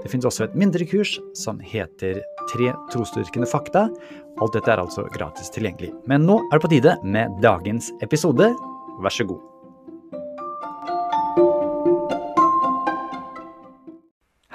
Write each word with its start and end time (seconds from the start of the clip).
Det 0.00 0.08
finnes 0.08 0.24
også 0.24 0.46
et 0.46 0.56
mindre 0.56 0.86
kurs 0.88 1.18
som 1.36 1.58
heter 1.60 2.22
Tre 2.50 2.72
trosdyrkende 2.90 3.46
fakta. 3.46 3.84
Alt 4.40 4.56
dette 4.56 4.72
er 4.72 4.80
altså 4.80 5.04
gratis 5.12 5.52
tilgjengelig. 5.52 5.92
Men 6.08 6.24
nå 6.26 6.38
er 6.48 6.56
det 6.56 6.64
på 6.64 6.70
tide 6.72 6.96
med 7.04 7.36
dagens 7.44 7.92
episode. 8.02 8.48
Vær 9.04 9.14
så 9.14 9.28
god. 9.28 9.44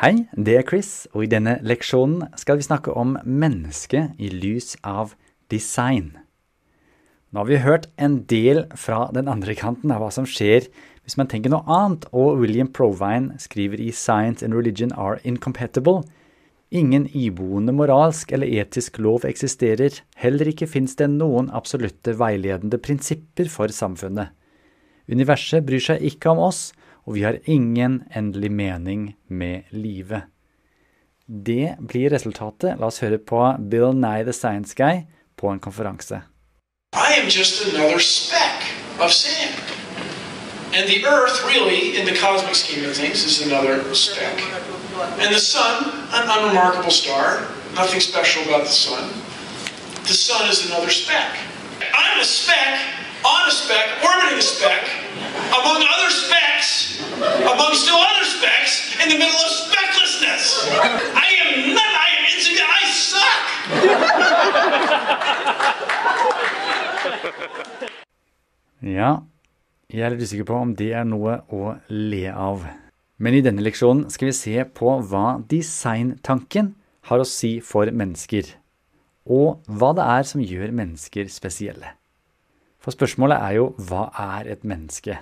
Hei, 0.02 0.26
det 0.34 0.58
er 0.60 0.66
Chris, 0.68 1.06
og 1.14 1.24
i 1.24 1.32
denne 1.32 1.56
leksjonen 1.66 2.28
skal 2.38 2.60
vi 2.60 2.66
snakke 2.68 2.94
om 2.98 3.16
mennesket 3.24 4.18
i 4.22 4.28
lys 4.34 4.76
av 4.84 5.14
design. 5.54 6.12
Nå 7.32 7.42
har 7.44 7.48
vi 7.50 7.62
hørt 7.64 7.88
en 8.02 8.20
del 8.30 8.66
fra 8.80 9.06
den 9.16 9.30
andre 9.32 9.56
kanten 9.58 9.94
av 9.94 10.04
hva 10.04 10.12
som 10.14 10.28
skjer 10.30 10.68
hvis 11.06 11.18
man 11.20 11.30
tenker 11.30 11.54
noe 11.54 11.66
annet, 11.70 12.08
og 12.12 12.42
William 12.42 12.70
Provine 12.74 13.38
skriver 13.42 13.82
i 13.82 13.92
Science 13.94 14.46
and 14.46 14.58
Religion 14.58 14.94
Are 14.98 15.22
Incompatible, 15.24 16.02
ingen 16.74 17.06
iboende 17.14 17.74
moralsk 17.78 18.34
eller 18.34 18.50
etisk 18.50 18.98
lov 19.00 19.28
eksisterer, 19.30 20.02
heller 20.18 20.50
ikke 20.50 20.68
fins 20.68 20.98
det 20.98 21.12
noen 21.14 21.52
absolutte 21.54 22.18
veiledende 22.18 22.82
prinsipper 22.82 23.52
for 23.54 23.70
samfunnet. 23.72 24.34
Universet 25.06 25.66
bryr 25.68 25.84
seg 25.92 26.02
ikke 26.10 26.34
om 26.34 26.42
oss, 26.48 26.72
og 27.06 27.20
vi 27.20 27.26
har 27.28 27.38
ingen 27.46 28.02
endelig 28.10 28.50
mening 28.52 29.12
med 29.30 29.70
livet. 29.70 30.26
Det 31.26 31.78
blir 31.82 32.10
resultatet. 32.14 32.80
La 32.82 32.90
oss 32.90 33.02
høre 33.06 33.22
på 33.22 33.42
Bill 33.70 33.94
Nye 33.98 34.26
the 34.26 34.34
Science 34.34 34.78
Guy 34.78 35.06
på 35.38 35.54
en 35.54 35.62
konferanse. 35.62 36.24
I 36.96 37.20
am 37.20 37.30
just 37.30 37.62
another 37.66 38.00
speck 38.00 38.74
of 39.00 39.12
sand. 39.12 39.65
And 40.76 40.90
the 40.90 41.06
Earth, 41.06 41.42
really, 41.46 41.96
in 41.98 42.06
the 42.06 42.14
cosmic 42.20 42.54
scheme 42.54 42.84
of 42.84 42.98
things, 42.98 43.24
is 43.24 43.48
another 43.48 43.82
speck. 43.96 44.42
And 45.24 45.34
the 45.34 45.40
Sun, 45.40 45.86
an 46.12 46.28
unremarkable 46.28 46.92
star, 46.92 47.48
nothing 47.76 48.02
special 48.02 48.44
about 48.44 48.64
the 48.64 48.76
Sun. 48.76 49.10
The 50.04 50.14
Sun 50.14 50.50
is 50.50 50.66
another 50.68 50.90
speck. 50.90 51.38
I'm 51.94 52.20
a 52.20 52.26
speck 52.26 52.82
on 53.24 53.48
a 53.48 53.52
speck, 53.52 54.04
orbiting 54.04 54.38
a 54.38 54.42
speck, 54.42 54.84
among 55.48 55.82
other 55.82 56.10
specks, 56.10 57.00
among 57.16 57.74
still 57.74 57.96
other 57.96 58.26
specks, 58.26 59.00
in 59.02 59.08
the 59.08 59.18
middle 59.18 59.34
of 59.34 59.52
specklessness. 59.72 60.68
I 61.16 61.28
am 61.40 61.74
not, 61.74 61.88
I 61.88 62.10
am 62.20 62.26
insignificant, 62.36 62.70
I 62.70 62.84
suck! 62.92 63.44
Ja, 68.82 69.24
jeg 69.96 70.06
er 70.06 70.16
litt 70.16 70.26
usikker 70.28 70.48
på 70.50 70.58
om 70.60 70.74
det 70.78 70.92
er 70.98 71.06
noe 71.08 71.40
å 71.54 71.76
le 71.90 72.26
av. 72.32 72.66
Men 73.18 73.38
i 73.38 73.44
denne 73.46 73.64
leksjonen 73.64 74.10
skal 74.12 74.30
vi 74.30 74.36
se 74.36 74.56
på 74.76 74.98
hva 75.10 75.38
designtanken 75.52 76.74
har 77.08 77.22
å 77.22 77.28
si 77.30 77.58
for 77.64 77.88
mennesker, 77.88 78.50
og 79.26 79.64
hva 79.72 79.94
det 79.96 80.08
er 80.18 80.28
som 80.28 80.44
gjør 80.44 80.74
mennesker 80.76 81.30
spesielle. 81.32 81.94
For 82.82 82.94
spørsmålet 82.94 83.40
er 83.40 83.56
jo 83.60 83.70
hva 83.88 84.10
er 84.20 84.52
et 84.52 84.68
menneske? 84.68 85.18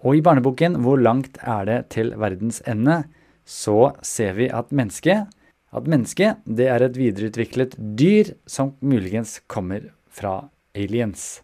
Og 0.00 0.16
i 0.16 0.22
barneboken 0.24 0.78
Hvor 0.80 0.96
langt 0.96 1.36
er 1.42 1.64
det 1.68 1.80
til 1.92 2.14
verdens 2.16 2.62
ende? 2.66 3.02
så 3.50 3.92
ser 4.06 4.36
vi 4.38 4.46
at 4.52 4.70
mennesket 4.70 5.26
at 5.70 5.86
menneske, 5.86 6.34
er 6.34 6.82
et 6.82 6.96
videreutviklet 6.98 7.76
dyr 7.78 8.32
som 8.46 8.72
muligens 8.82 9.38
kommer 9.46 9.92
fra 10.10 10.50
aliens. 10.74 11.42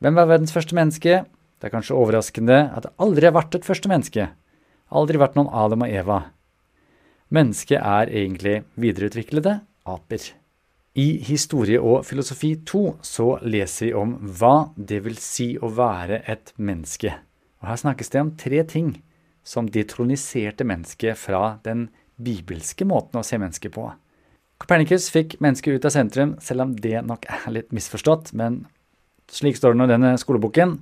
Hvem 0.00 0.16
var 0.16 0.30
verdens 0.30 0.54
første 0.54 0.76
menneske? 0.76 1.24
Det 1.58 1.68
er 1.68 1.74
kanskje 1.74 1.96
overraskende 1.98 2.58
at 2.70 2.86
det 2.86 2.94
aldri 3.02 3.26
har 3.26 3.34
vært 3.34 3.58
et 3.58 3.66
første 3.66 3.90
menneske. 3.90 4.28
Aldri 4.94 5.20
vært 5.20 5.34
noen 5.38 5.50
Adam 5.50 5.84
og 5.84 5.92
Eva. 5.92 6.18
Mennesket 7.34 7.82
er 7.82 8.12
egentlig 8.14 8.62
videreutviklede 8.80 9.58
aper. 9.88 10.30
I 10.98 11.08
Historie 11.28 11.78
og 11.82 12.06
filosofi 12.08 12.54
2 12.66 12.82
så 13.04 13.26
leser 13.44 13.90
vi 13.90 13.94
om 13.98 14.14
hva 14.38 14.70
det 14.74 15.02
vil 15.04 15.18
si 15.20 15.52
å 15.60 15.70
være 15.70 16.22
et 16.30 16.54
menneske. 16.56 17.12
Og 17.60 17.68
Her 17.70 17.80
snakkes 17.82 18.10
det 18.14 18.22
om 18.22 18.34
tre 18.38 18.62
ting 18.66 18.94
som 19.46 19.68
detroniserte 19.70 20.66
mennesket 20.66 21.18
fra 21.18 21.58
den 21.64 21.88
bibelske 22.18 22.86
måten 22.88 23.20
å 23.20 23.26
se 23.26 23.38
mennesket 23.38 23.74
på. 23.74 23.86
Copernicus 24.58 25.06
fikk 25.14 25.36
mennesket 25.42 25.78
ut 25.78 25.86
av 25.86 25.94
sentrum, 25.94 26.34
selv 26.42 26.66
om 26.66 26.74
det 26.74 26.98
nok 27.06 27.28
er 27.30 27.46
litt 27.54 27.70
misforstått, 27.74 28.32
men 28.34 28.64
slik 29.30 29.58
står 29.58 29.74
det 29.74 29.78
nå 29.80 29.86
i 29.86 29.92
denne 29.92 30.14
skoleboken. 30.18 30.78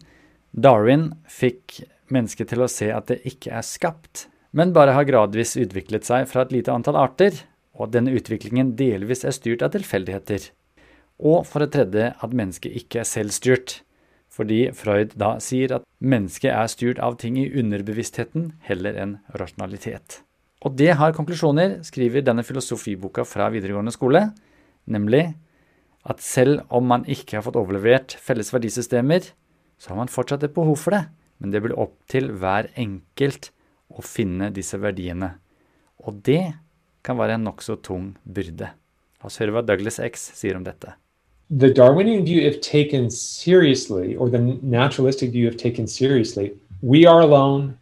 Darwin 0.56 1.10
fikk 1.28 1.82
mennesket 2.08 2.48
til 2.48 2.64
å 2.64 2.70
se 2.70 2.88
at 2.88 3.10
det 3.10 3.18
ikke 3.28 3.52
er 3.58 3.64
skapt, 3.66 4.26
men 4.56 4.72
bare 4.72 4.94
har 4.96 5.04
gradvis 5.04 5.52
utviklet 5.60 6.06
seg 6.08 6.24
fra 6.30 6.46
et 6.46 6.54
lite 6.54 6.72
antall 6.72 6.96
arter, 6.96 7.42
og 7.76 7.88
at 7.88 7.96
denne 7.98 8.14
utviklingen 8.16 8.72
delvis 8.78 9.26
er 9.28 9.36
styrt 9.36 9.64
av 9.66 9.74
tilfeldigheter. 9.74 10.48
Og 11.20 11.44
for 11.48 11.60
det 11.60 11.74
tredje 11.76 12.08
at 12.16 12.36
mennesket 12.36 12.72
ikke 12.80 13.02
er 13.02 13.08
selvstyrt, 13.08 13.82
fordi 14.32 14.66
Freud 14.76 15.12
da 15.20 15.36
sier 15.44 15.76
at 15.76 15.86
mennesket 16.00 16.52
er 16.52 16.72
styrt 16.72 17.00
av 17.04 17.20
ting 17.20 17.36
i 17.40 17.50
underbevisstheten 17.52 18.54
heller 18.64 18.96
enn 19.00 19.16
rasjonalitet. 19.36 20.22
Og 20.64 20.76
det 20.76 20.94
har 20.96 21.14
konklusjoner, 21.16 21.82
skriver 21.84 22.24
denne 22.24 22.44
filosofiboka 22.44 23.26
fra 23.28 23.50
videregående 23.52 23.92
skole, 23.92 24.30
nemlig 24.88 25.28
at 26.06 26.22
selv 26.24 26.64
om 26.72 26.86
man 26.88 27.04
ikke 27.04 27.38
har 27.38 27.44
fått 27.44 27.58
overlevert 27.60 28.16
felles 28.22 28.52
verdisystemer, 28.54 29.28
så 29.78 29.92
har 29.92 30.00
man 30.00 30.12
fortsatt 30.12 30.44
et 30.46 30.54
behov 30.54 30.78
for 30.80 30.96
det, 30.96 31.04
men 31.38 31.52
det 31.52 31.62
blir 31.64 31.76
opp 31.78 31.96
til 32.10 32.30
hver 32.40 32.70
enkelt 32.80 33.50
å 33.92 34.04
finne 34.04 34.50
disse 34.54 34.78
verdiene. 34.80 35.36
Og 36.06 36.22
det 36.26 36.56
kan 37.06 37.18
være 37.18 37.36
en 37.36 37.46
nokså 37.46 37.78
tung 37.84 38.14
byrde. 38.24 38.70
La 39.20 39.28
oss 39.28 39.38
høre 39.40 39.54
hva 39.54 39.64
Douglas 39.66 40.00
X 40.02 40.30
sier 40.36 40.56
om 40.58 40.64
dette. 40.66 40.96
The 41.50 41.70
Darwinian 41.70 42.24
view, 42.24 42.40
if 42.40 42.60
taken 42.60 43.08
seriously, 43.10 44.16
or 44.16 44.28
the 44.28 44.40
naturalistic 44.62 45.30
view, 45.30 45.46
if 45.46 45.56
taken 45.56 45.86
seriously, 45.86 46.54
we 46.82 47.06
are 47.06 47.20
alone. 47.20 47.78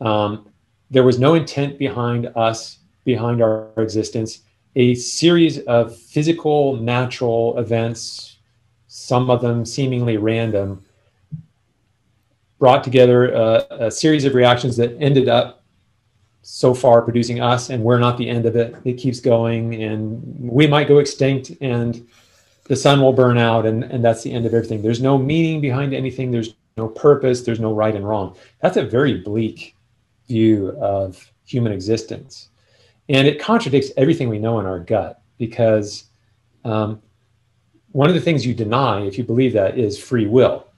Um, 0.00 0.46
there 0.90 1.04
was 1.04 1.18
no 1.18 1.34
intent 1.34 1.78
behind 1.78 2.30
us, 2.34 2.78
behind 3.04 3.42
our 3.42 3.68
existence. 3.76 4.40
a 4.74 4.94
series 4.94 5.58
of 5.60 5.96
physical, 5.96 6.76
natural 6.76 7.58
events, 7.58 8.38
some 8.88 9.30
of 9.30 9.42
them 9.42 9.64
seemingly 9.64 10.16
random, 10.16 10.84
brought 12.62 12.84
together 12.84 13.32
a, 13.32 13.66
a, 13.70 13.90
series 13.90 14.24
of 14.24 14.36
reactions 14.36 14.76
that 14.76 14.96
ended 15.00 15.28
up 15.28 15.64
so 16.42 16.72
far 16.72 17.02
producing 17.02 17.40
us, 17.40 17.70
and 17.70 17.82
we're 17.82 17.98
not 17.98 18.16
the 18.16 18.28
end 18.28 18.46
of 18.46 18.54
it. 18.54 18.76
It 18.84 18.92
keeps 18.98 19.18
going, 19.18 19.82
and 19.82 20.22
we 20.38 20.68
might 20.68 20.86
go 20.86 20.98
extinct, 20.98 21.50
and 21.60 22.06
the 22.68 22.76
sun 22.76 23.00
will 23.00 23.12
burn 23.12 23.36
out, 23.36 23.66
and, 23.66 23.82
and 23.82 24.04
that's 24.04 24.22
the 24.22 24.30
end 24.30 24.46
of 24.46 24.54
everything. 24.54 24.80
There's 24.80 25.02
no 25.02 25.18
meaning 25.18 25.60
behind 25.60 25.92
anything, 25.92 26.30
there's 26.30 26.54
no 26.76 26.86
purpose, 26.86 27.42
there's 27.42 27.58
no 27.58 27.74
right 27.74 27.96
and 27.96 28.08
wrong. 28.08 28.36
That's 28.60 28.76
a 28.76 28.84
very 28.84 29.18
bleak 29.18 29.74
view 30.28 30.68
of 30.80 31.32
human 31.44 31.72
existence. 31.72 32.50
And 33.08 33.26
it 33.26 33.40
contradicts 33.40 33.90
everything 33.96 34.28
we 34.28 34.38
know 34.38 34.60
in 34.60 34.66
our 34.66 34.78
gut 34.78 35.20
because 35.36 36.04
um, 36.64 37.02
one 37.90 38.08
of 38.08 38.14
the 38.14 38.20
things 38.20 38.46
you 38.46 38.54
deny, 38.54 39.00
if 39.00 39.18
you 39.18 39.24
believe 39.24 39.52
that, 39.54 39.76
is 39.76 39.98
free 39.98 40.28
will. 40.28 40.68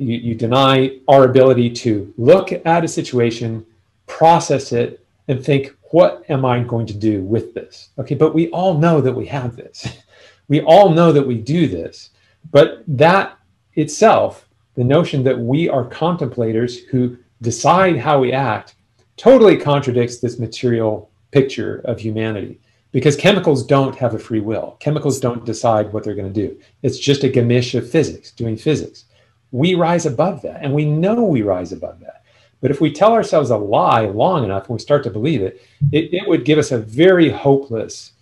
You, 0.00 0.16
you 0.16 0.34
deny 0.34 0.98
our 1.08 1.24
ability 1.24 1.70
to 1.70 2.12
look 2.16 2.52
at 2.52 2.84
a 2.84 2.88
situation, 2.88 3.66
process 4.06 4.72
it, 4.72 5.04
and 5.28 5.44
think, 5.44 5.76
what 5.90 6.24
am 6.30 6.44
I 6.44 6.60
going 6.60 6.86
to 6.86 6.94
do 6.94 7.22
with 7.22 7.52
this? 7.54 7.90
Okay, 7.98 8.14
but 8.14 8.34
we 8.34 8.48
all 8.48 8.78
know 8.78 9.00
that 9.00 9.12
we 9.12 9.26
have 9.26 9.56
this. 9.56 9.86
We 10.48 10.62
all 10.62 10.90
know 10.90 11.12
that 11.12 11.24
we 11.24 11.36
do 11.36 11.68
this. 11.68 12.10
But 12.50 12.82
that 12.88 13.38
itself, 13.74 14.48
the 14.74 14.82
notion 14.82 15.22
that 15.22 15.38
we 15.38 15.68
are 15.68 15.84
contemplators 15.84 16.84
who 16.88 17.16
decide 17.40 17.98
how 17.98 18.18
we 18.18 18.32
act, 18.32 18.74
totally 19.16 19.56
contradicts 19.56 20.18
this 20.18 20.40
material 20.40 21.08
picture 21.30 21.82
of 21.84 22.00
humanity 22.00 22.58
because 22.90 23.14
chemicals 23.14 23.64
don't 23.64 23.94
have 23.94 24.14
a 24.14 24.18
free 24.18 24.40
will. 24.40 24.76
Chemicals 24.80 25.20
don't 25.20 25.44
decide 25.44 25.92
what 25.92 26.02
they're 26.02 26.16
going 26.16 26.32
to 26.32 26.48
do. 26.48 26.58
It's 26.82 26.98
just 26.98 27.22
a 27.22 27.28
gamish 27.28 27.78
of 27.78 27.88
physics, 27.88 28.32
doing 28.32 28.56
physics. 28.56 29.04
We 29.52 29.74
rise 29.74 30.06
above 30.06 30.42
that, 30.42 30.62
and 30.62 30.72
we 30.74 30.84
know 30.84 31.22
we 31.24 31.42
rise 31.42 31.72
above 31.72 32.00
that. 32.00 32.22
But 32.60 32.70
if 32.70 32.80
we 32.80 32.90
tell 32.92 33.12
ourselves 33.12 33.50
a 33.50 33.56
lie 33.56 34.06
long 34.06 34.44
enough 34.44 34.68
and 34.68 34.76
we 34.76 34.78
start 34.78 35.02
to 35.04 35.10
believe 35.10 35.40
it, 35.40 35.60
it, 35.92 36.12
it 36.12 36.28
would 36.28 36.44
give 36.44 36.58
us 36.58 36.72
a 36.72 36.78
very 36.78 37.30
hopeless 37.30 38.12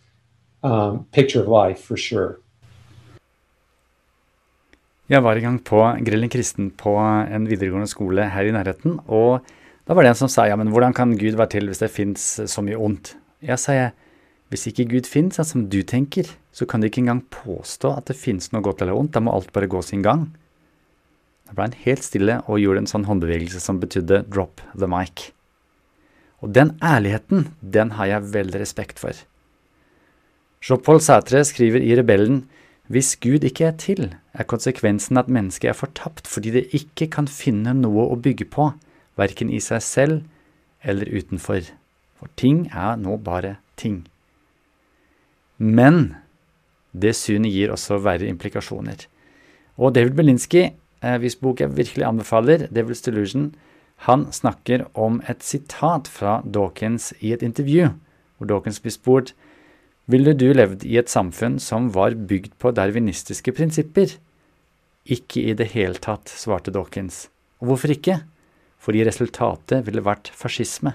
um, 0.62 1.06
picture 1.12 1.40
of 1.42 1.48
life 1.48 1.80
for 1.82 1.96
sure. 1.96 2.38
Jeg 5.08 5.22
var 5.24 5.36
en 5.36 5.42
gang 5.42 5.64
på 5.64 5.80
Grillen 6.04 6.28
kristen 6.28 6.70
på 6.70 6.92
en 6.98 7.46
videregående 7.48 7.88
skole 7.88 8.26
her 8.28 8.44
i 8.44 8.52
nærheten, 8.52 8.98
og 9.08 9.40
da 9.88 9.94
var 9.96 10.04
det 10.04 10.10
en 10.12 10.18
som 10.20 10.28
sa 10.28 10.44
ja, 10.44 10.56
men 10.56 10.68
hvordan 10.68 10.92
kan 10.92 11.14
Gud 11.16 11.38
være 11.38 11.54
til 11.54 11.70
hvis 11.70 11.80
det 11.80 11.88
fins 11.90 12.24
så 12.44 12.62
mye 12.62 12.76
ondt? 12.76 13.14
Jeg 13.40 13.56
sa 13.58 13.72
jeg, 13.72 13.94
hvis 14.52 14.66
ikke 14.68 14.84
Gud 14.90 15.08
fins 15.08 15.40
som 15.40 15.64
du 15.72 15.80
tenker, 15.82 16.28
så 16.52 16.68
kan 16.68 16.80
du 16.80 16.90
ikke 16.90 17.00
engang 17.00 17.22
påstå 17.32 17.94
at 17.96 18.12
det 18.12 18.18
fins 18.20 18.52
noe 18.52 18.60
godt 18.62 18.84
eller 18.84 18.96
ondt, 19.00 19.14
da 19.16 19.24
må 19.24 19.32
alt 19.32 19.52
bare 19.52 19.70
gå 19.70 19.80
sin 19.82 20.04
gang. 20.04 20.28
Da 21.48 21.56
ble 21.56 21.70
han 21.70 21.78
helt 21.86 22.04
stille 22.04 22.42
og 22.44 22.60
gjorde 22.60 22.84
en 22.84 22.90
sånn 22.90 23.06
håndbevegelse 23.08 23.60
som 23.64 23.80
betydde 23.80 24.26
drop 24.28 24.60
the 24.74 24.88
mic. 24.90 25.30
Og 26.44 26.52
den 26.54 26.74
ærligheten, 26.84 27.48
den 27.60 27.96
har 27.96 28.10
jeg 28.12 28.32
veldig 28.34 28.60
respekt 28.60 29.00
for. 29.00 29.16
Jean-Paul 30.62 31.00
Sætre 31.02 31.40
skriver 31.46 31.82
i 31.82 31.96
Rebellen 31.96 32.44
hvis 32.88 33.14
Gud 33.20 33.44
ikke 33.44 33.66
er 33.68 33.74
til, 33.76 34.14
er 34.32 34.48
konsekvensen 34.48 35.20
at 35.20 35.28
mennesket 35.28 35.72
er 35.72 35.76
fortapt 35.76 36.28
fordi 36.28 36.54
det 36.54 36.68
ikke 36.76 37.10
kan 37.12 37.28
finne 37.28 37.74
noe 37.76 38.06
å 38.08 38.16
bygge 38.16 38.46
på, 38.48 38.70
verken 39.18 39.50
i 39.52 39.60
seg 39.60 39.82
selv 39.84 40.22
eller 40.80 41.10
utenfor. 41.10 41.66
For 42.16 42.32
ting 42.40 42.66
er 42.72 42.96
nå 42.96 43.18
bare 43.20 43.58
ting. 43.76 44.06
Men 45.58 46.16
det 46.96 47.12
synet 47.18 47.52
gir 47.52 47.74
også 47.74 48.00
verre 48.00 48.30
implikasjoner. 48.30 49.04
Og 49.76 49.92
David 49.94 50.16
Belinsky, 50.16 50.70
hvis 51.00 51.38
bok 51.38 51.60
jeg 51.60 51.76
virkelig 51.76 52.06
anbefaler, 52.06 52.66
Devil's 52.74 53.04
Delusion, 53.04 53.52
han 54.06 54.28
snakker 54.32 54.86
om 54.94 55.20
et 55.28 55.42
sitat 55.42 56.08
fra 56.10 56.40
Dawkins 56.44 57.12
i 57.20 57.32
et 57.34 57.42
intervju, 57.42 57.92
hvor 58.38 58.50
Dawkins 58.50 58.80
blir 58.82 58.94
spurt 58.94 59.34
ville 60.08 60.32
du 60.32 60.46
levd 60.56 60.86
i 60.88 60.96
et 60.96 61.10
samfunn 61.12 61.58
som 61.60 61.90
var 61.92 62.14
bygd 62.16 62.54
på 62.62 62.72
darwinistiske 62.72 63.52
prinsipper? 63.52 64.14
Ikke 65.04 65.42
i 65.50 65.52
det 65.56 65.66
hele 65.74 66.00
tatt, 66.00 66.32
svarte 66.32 66.72
Dawkins. 66.72 67.26
Og 67.60 67.68
hvorfor 67.68 67.92
ikke? 67.92 68.22
Fordi 68.80 69.02
resultatet 69.04 69.84
ville 69.84 70.04
vært 70.06 70.30
fascisme. 70.32 70.94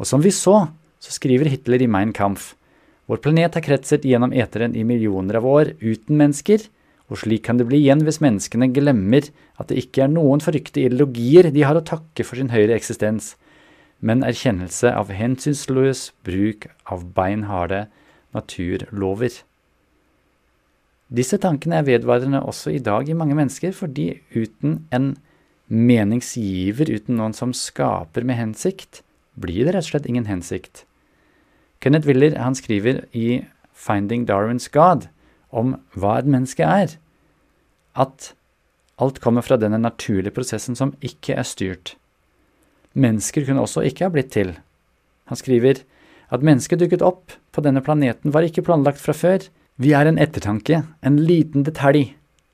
Og 0.00 0.08
som 0.08 0.24
vi 0.24 0.32
så, 0.32 0.70
så 1.02 1.12
skriver 1.12 1.50
Hitler 1.52 1.84
i 1.84 1.90
Mein 1.90 2.14
Kampf, 2.16 2.54
vår 3.10 3.20
planet 3.20 3.58
har 3.58 3.64
kretset 3.66 4.06
gjennom 4.08 4.32
eteren 4.32 4.72
i 4.78 4.86
millioner 4.88 5.36
av 5.42 5.44
år 5.50 5.74
uten 5.82 6.16
mennesker, 6.16 6.64
og 7.12 7.20
slik 7.20 7.44
kan 7.44 7.58
det 7.60 7.68
bli 7.68 7.82
igjen 7.82 8.02
hvis 8.06 8.22
menneskene 8.24 8.70
glemmer 8.72 9.28
at 9.60 9.68
det 9.68 9.82
ikke 9.82 10.06
er 10.06 10.12
noen 10.12 10.40
forrykte 10.40 10.80
ideologier 10.80 11.50
de 11.52 11.64
har 11.66 11.76
å 11.76 11.84
takke 11.84 12.24
for 12.24 12.40
sin 12.40 12.52
høyere 12.54 12.78
eksistens, 12.78 13.34
men 14.00 14.24
erkjennelse 14.26 14.90
av 14.96 15.12
hensynsløs 15.12 16.08
bruk 16.24 16.70
av 16.88 17.04
beinharde 17.14 17.84
naturlover. 18.32 19.42
Disse 21.12 21.36
tankene 21.36 21.82
er 21.82 21.88
vedvarende 21.90 22.40
også 22.48 22.72
i 22.72 22.80
dag 22.80 23.08
i 23.08 23.16
mange 23.18 23.36
mennesker, 23.36 23.74
fordi 23.76 24.22
uten 24.32 24.86
en 24.88 25.12
meningsgiver, 25.68 26.88
uten 26.88 27.20
noen 27.20 27.36
som 27.36 27.52
skaper 27.52 28.24
med 28.24 28.40
hensikt, 28.40 29.02
blir 29.36 29.66
det 29.66 29.76
rett 29.76 29.84
og 29.84 29.92
slett 29.92 30.08
ingen 30.08 30.28
hensikt. 30.28 30.86
Kenneth 31.84 32.08
Willer 32.08 32.38
han 32.40 32.56
skriver 32.56 33.04
i 33.12 33.42
Finding 33.76 34.24
Darwin's 34.28 34.70
God 34.72 35.10
om 35.52 35.76
hva 35.94 36.18
et 36.18 36.28
menneske 36.28 36.66
er, 36.66 36.96
at 37.92 38.32
alt 39.02 39.20
kommer 39.22 39.44
fra 39.44 39.58
denne 39.60 39.80
naturlige 39.80 40.34
prosessen 40.34 40.76
som 40.78 40.94
ikke 41.04 41.36
er 41.36 41.48
styrt. 41.48 41.94
Mennesker 42.92 43.46
kunne 43.46 43.64
også 43.64 43.84
ikke 43.88 44.06
ha 44.06 44.12
blitt 44.12 44.32
til. 44.34 44.54
Han 45.30 45.38
skriver 45.38 45.82
at 46.32 46.44
mennesket 46.44 46.80
dukket 46.80 47.04
opp 47.04 47.34
på 47.52 47.64
denne 47.64 47.82
planeten 47.84 48.32
var 48.32 48.46
ikke 48.46 48.64
planlagt 48.64 49.00
fra 49.00 49.14
før. 49.16 49.44
Vi 49.80 49.92
er 49.96 50.08
en 50.08 50.20
ettertanke, 50.20 50.82
en 51.00 51.18
liten 51.20 51.64
detalj, 51.66 52.12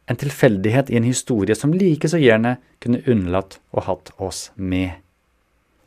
en 0.08 0.18
tilfeldighet 0.18 0.90
i 0.90 0.98
en 0.98 1.06
historie 1.06 1.54
som 1.58 1.74
like 1.74 2.08
så 2.08 2.20
gjerne 2.20 2.56
kunne 2.82 3.02
unnlatt 3.10 3.58
å 3.74 3.84
hatt 3.86 4.10
oss 4.16 4.48
med. 4.56 4.96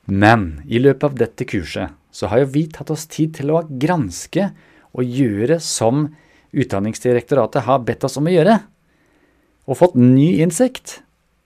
Men 0.05 0.61
i 0.67 0.81
løpet 0.81 1.07
av 1.07 1.17
dette 1.19 1.47
kurset 1.47 1.97
så 2.11 2.27
har 2.31 2.43
jo 2.43 2.51
vi 2.53 2.65
tatt 2.71 2.91
oss 2.93 3.07
tid 3.09 3.37
til 3.39 3.53
å 3.53 3.63
granske 3.69 4.49
og 4.91 5.07
gjøre 5.07 5.59
som 5.63 6.09
Utdanningsdirektoratet 6.51 7.63
har 7.67 7.83
bedt 7.87 8.03
oss 8.07 8.17
om 8.19 8.27
å 8.27 8.33
gjøre, 8.33 8.57
og 9.69 9.77
fått 9.79 9.95
ny 9.99 10.41
innsikt 10.43 10.99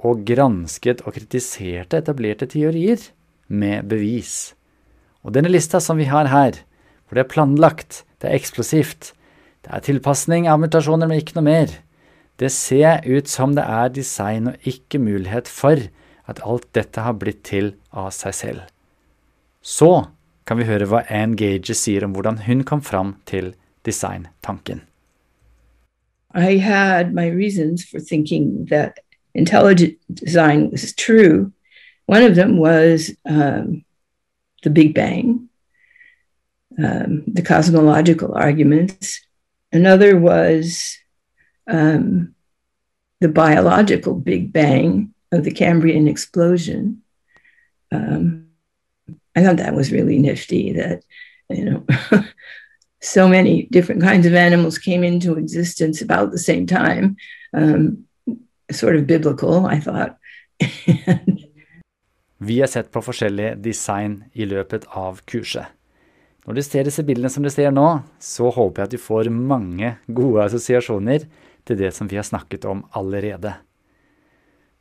og 0.05 0.23
gransket 0.27 1.03
og 1.05 1.15
kritiserte 1.17 1.99
etablerte 2.01 2.47
teorier 2.49 3.01
med 3.47 3.85
bevis. 3.89 4.55
Og 5.25 5.33
denne 5.35 5.51
lista 5.51 5.81
som 5.81 5.97
vi 5.97 6.07
har 6.09 6.29
her, 6.31 6.57
hvor 7.05 7.17
det 7.17 7.25
er 7.25 7.33
planlagt, 7.33 8.03
det 8.21 8.29
er 8.29 8.37
eksplosivt, 8.39 9.13
det 9.65 9.73
er 9.73 9.85
tilpasning 9.85 10.49
av 10.49 10.61
mutasjoner, 10.61 11.09
men 11.09 11.21
ikke 11.21 11.37
noe 11.37 11.47
mer, 11.47 11.73
det 12.41 12.51
ser 12.53 13.05
ut 13.05 13.29
som 13.31 13.55
det 13.55 13.63
er 13.63 13.93
design 13.93 14.51
og 14.51 14.67
ikke 14.67 14.99
mulighet 15.01 15.49
for 15.49 15.79
at 16.29 16.41
alt 16.43 16.67
dette 16.75 17.01
har 17.05 17.15
blitt 17.17 17.43
til 17.47 17.73
av 17.93 18.11
seg 18.13 18.35
selv. 18.35 18.65
Så 19.61 20.07
kan 20.45 20.59
vi 20.59 20.67
høre 20.69 20.85
hva 20.89 21.05
Anne 21.09 21.37
Gage 21.39 21.73
sier 21.77 22.05
om 22.05 22.13
hvordan 22.13 22.43
hun 22.45 22.65
kom 22.67 22.83
fram 22.85 23.15
til 23.25 23.53
designtanken. 23.87 24.83
I 26.35 26.57
had 26.57 27.13
my 27.13 27.27
reasons 27.27 27.85
for 27.85 27.99
thinking 27.99 28.65
that 28.65 28.99
intelligent 29.33 29.97
design 30.13 30.69
was 30.69 30.93
true. 30.93 31.53
One 32.07 32.23
of 32.23 32.35
them 32.35 32.57
was 32.57 33.11
um, 33.25 33.85
the 34.61 34.69
Big 34.69 34.93
Bang, 34.93 35.47
um, 36.77 37.23
the 37.25 37.41
cosmological 37.41 38.35
arguments. 38.35 39.21
Another 39.71 40.19
was 40.19 40.97
um, 41.67 42.35
the 43.21 43.29
biological 43.29 44.13
Big 44.13 44.51
Bang 44.51 45.13
of 45.31 45.45
the 45.45 45.51
Cambrian 45.51 46.09
explosion. 46.09 47.01
Um, 47.93 48.49
I 49.37 49.43
thought 49.43 49.57
that 49.57 49.73
was 49.73 49.91
really 49.91 50.19
nifty 50.19 50.73
that, 50.73 51.03
you 51.49 51.65
know, 51.65 51.85
so 53.05 53.27
many 53.27 53.67
different 53.71 54.01
kinds 54.01 54.25
of 54.25 54.33
animals 54.33 54.77
came 54.77 55.03
into 55.03 55.37
existence 55.37 56.01
about 56.01 56.31
the 56.31 56.39
same 56.39 56.65
time. 56.65 57.15
Um, 57.53 58.05
sort 58.71 58.95
of 58.95 59.05
biblical, 59.05 59.65
I 59.65 59.79
thought. 59.79 60.17
Vi 62.37 62.59
har 62.59 62.67
sett 62.67 62.91
på 62.91 63.01
forskjellige 63.01 63.55
design 63.55 64.23
i 64.33 64.45
løpet 64.45 64.85
av 64.91 65.21
kurset. 65.25 65.65
Når 66.45 66.53
du 66.53 66.61
ser 66.61 66.85
disse 66.85 67.03
bildene 67.05 67.29
som 67.31 67.45
du 67.45 67.49
ser 67.49 67.71
nå, 67.73 68.01
så 68.21 68.51
håper 68.53 68.81
jeg 68.81 68.89
at 68.89 68.93
du 68.93 69.01
får 69.01 69.29
mange 69.33 69.95
gode 70.05 70.43
assosiasjoner 70.43 71.25
til 71.65 71.79
det 71.79 71.93
som 71.95 72.09
vi 72.11 72.19
har 72.19 72.27
snakket 72.27 72.67
om 72.69 72.83
allerede. 72.93 73.55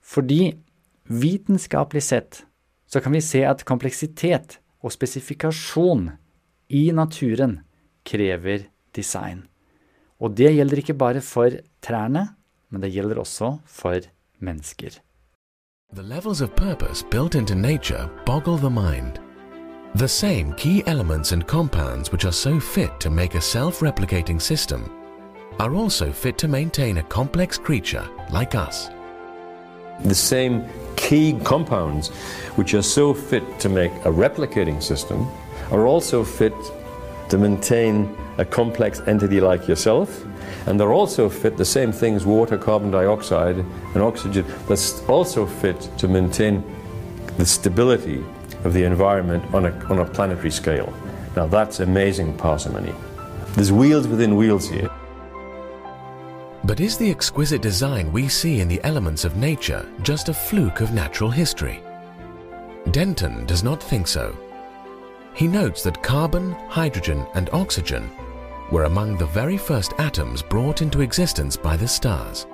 Fordi 0.04 0.52
vitenskapelig 1.08 2.02
sett 2.04 2.42
så 2.90 3.00
kan 3.00 3.16
vi 3.16 3.22
se 3.25 3.44
at 3.49 3.64
kompleksitet 3.64 4.58
og 4.84 4.92
spesifikasjon 4.92 6.10
i 6.68 6.90
naturen 6.92 7.62
krever 8.04 8.68
design. 8.94 9.46
Og 10.20 10.37
det 10.37 10.52
gjelder 10.54 10.80
ikke 10.82 10.94
bare 10.94 11.20
for 11.20 11.50
trærne, 11.82 12.28
men 12.70 12.82
det 12.82 12.92
gjelder 12.94 13.18
også 13.18 13.58
for 13.66 14.00
mennesker. 14.38 15.00
The 15.92 16.02
levels 16.02 16.40
of 16.40 16.50
purpose 16.56 17.04
built 17.11 17.34
into 17.34 17.54
nature 17.54 18.08
boggle 18.26 18.58
the 18.58 18.70
mind. 18.70 19.20
The 19.94 20.08
same 20.08 20.54
key 20.56 20.82
elements 20.87 21.32
and 21.32 21.46
compounds 21.46 22.11
which 22.11 22.25
are 22.25 22.32
so 22.32 22.58
fit 22.58 22.90
to 23.00 23.11
make 23.11 23.37
a 23.37 23.40
self-replicating 23.40 24.40
system 24.40 24.90
are 25.61 25.75
also 25.75 26.11
fit 26.11 26.37
to 26.38 26.49
maintain 26.49 26.99
a 26.99 27.02
complex 27.02 27.58
creature 27.58 28.04
like 28.32 28.56
us. 28.56 28.90
The 30.02 30.14
same 30.14 30.64
key 30.96 31.38
compounds 31.44 32.08
which 32.56 32.75
are 32.75 32.82
so 32.82 33.14
fit 33.14 33.44
to 33.61 33.68
make 33.68 33.92
a 34.04 34.11
replicating 34.11 34.82
system 34.82 35.28
are 35.70 35.87
also 35.87 36.25
fit 36.25 36.54
to 37.34 37.38
maintain 37.38 38.16
a 38.38 38.44
complex 38.44 39.00
entity 39.08 39.40
like 39.40 39.66
yourself 39.66 40.24
and 40.66 40.78
they're 40.78 40.92
also 40.92 41.28
fit 41.28 41.56
the 41.56 41.64
same 41.64 41.90
things 41.90 42.24
water, 42.24 42.56
carbon 42.56 42.92
dioxide, 42.92 43.56
and 43.56 43.96
oxygen 43.96 44.46
that's 44.68 45.02
also 45.08 45.44
fit 45.44 45.80
to 45.98 46.06
maintain 46.06 46.62
the 47.36 47.44
stability 47.44 48.24
of 48.62 48.72
the 48.72 48.84
environment 48.84 49.42
on 49.52 49.66
a, 49.66 49.72
on 49.86 49.98
a 49.98 50.04
planetary 50.04 50.52
scale. 50.52 50.94
Now 51.34 51.48
that's 51.48 51.80
amazing 51.80 52.36
parsimony. 52.36 52.94
There's 53.56 53.72
wheels 53.72 54.06
within 54.06 54.36
wheels 54.36 54.68
here. 54.68 54.90
But 56.62 56.78
is 56.78 56.96
the 56.96 57.10
exquisite 57.10 57.62
design 57.62 58.12
we 58.12 58.28
see 58.28 58.60
in 58.60 58.68
the 58.68 58.80
elements 58.84 59.24
of 59.24 59.34
nature 59.34 59.84
just 60.02 60.28
a 60.28 60.34
fluke 60.34 60.80
of 60.80 60.94
natural 60.94 61.30
history? 61.30 61.82
Denton 62.92 63.44
does 63.44 63.64
not 63.64 63.82
think 63.82 64.06
so. 64.06 64.36
He 65.34 65.48
notes 65.48 65.82
that 65.82 66.02
carbon, 66.02 66.52
hydrogen, 66.68 67.26
and 67.34 67.50
oxygen 67.52 68.10
were 68.70 68.84
among 68.84 69.16
the 69.16 69.26
very 69.26 69.56
first 69.56 69.92
atoms 69.98 70.42
brought 70.42 70.80
into 70.80 71.00
existence 71.00 71.56
by 71.56 71.76
the 71.76 71.88
stars. 71.88 72.46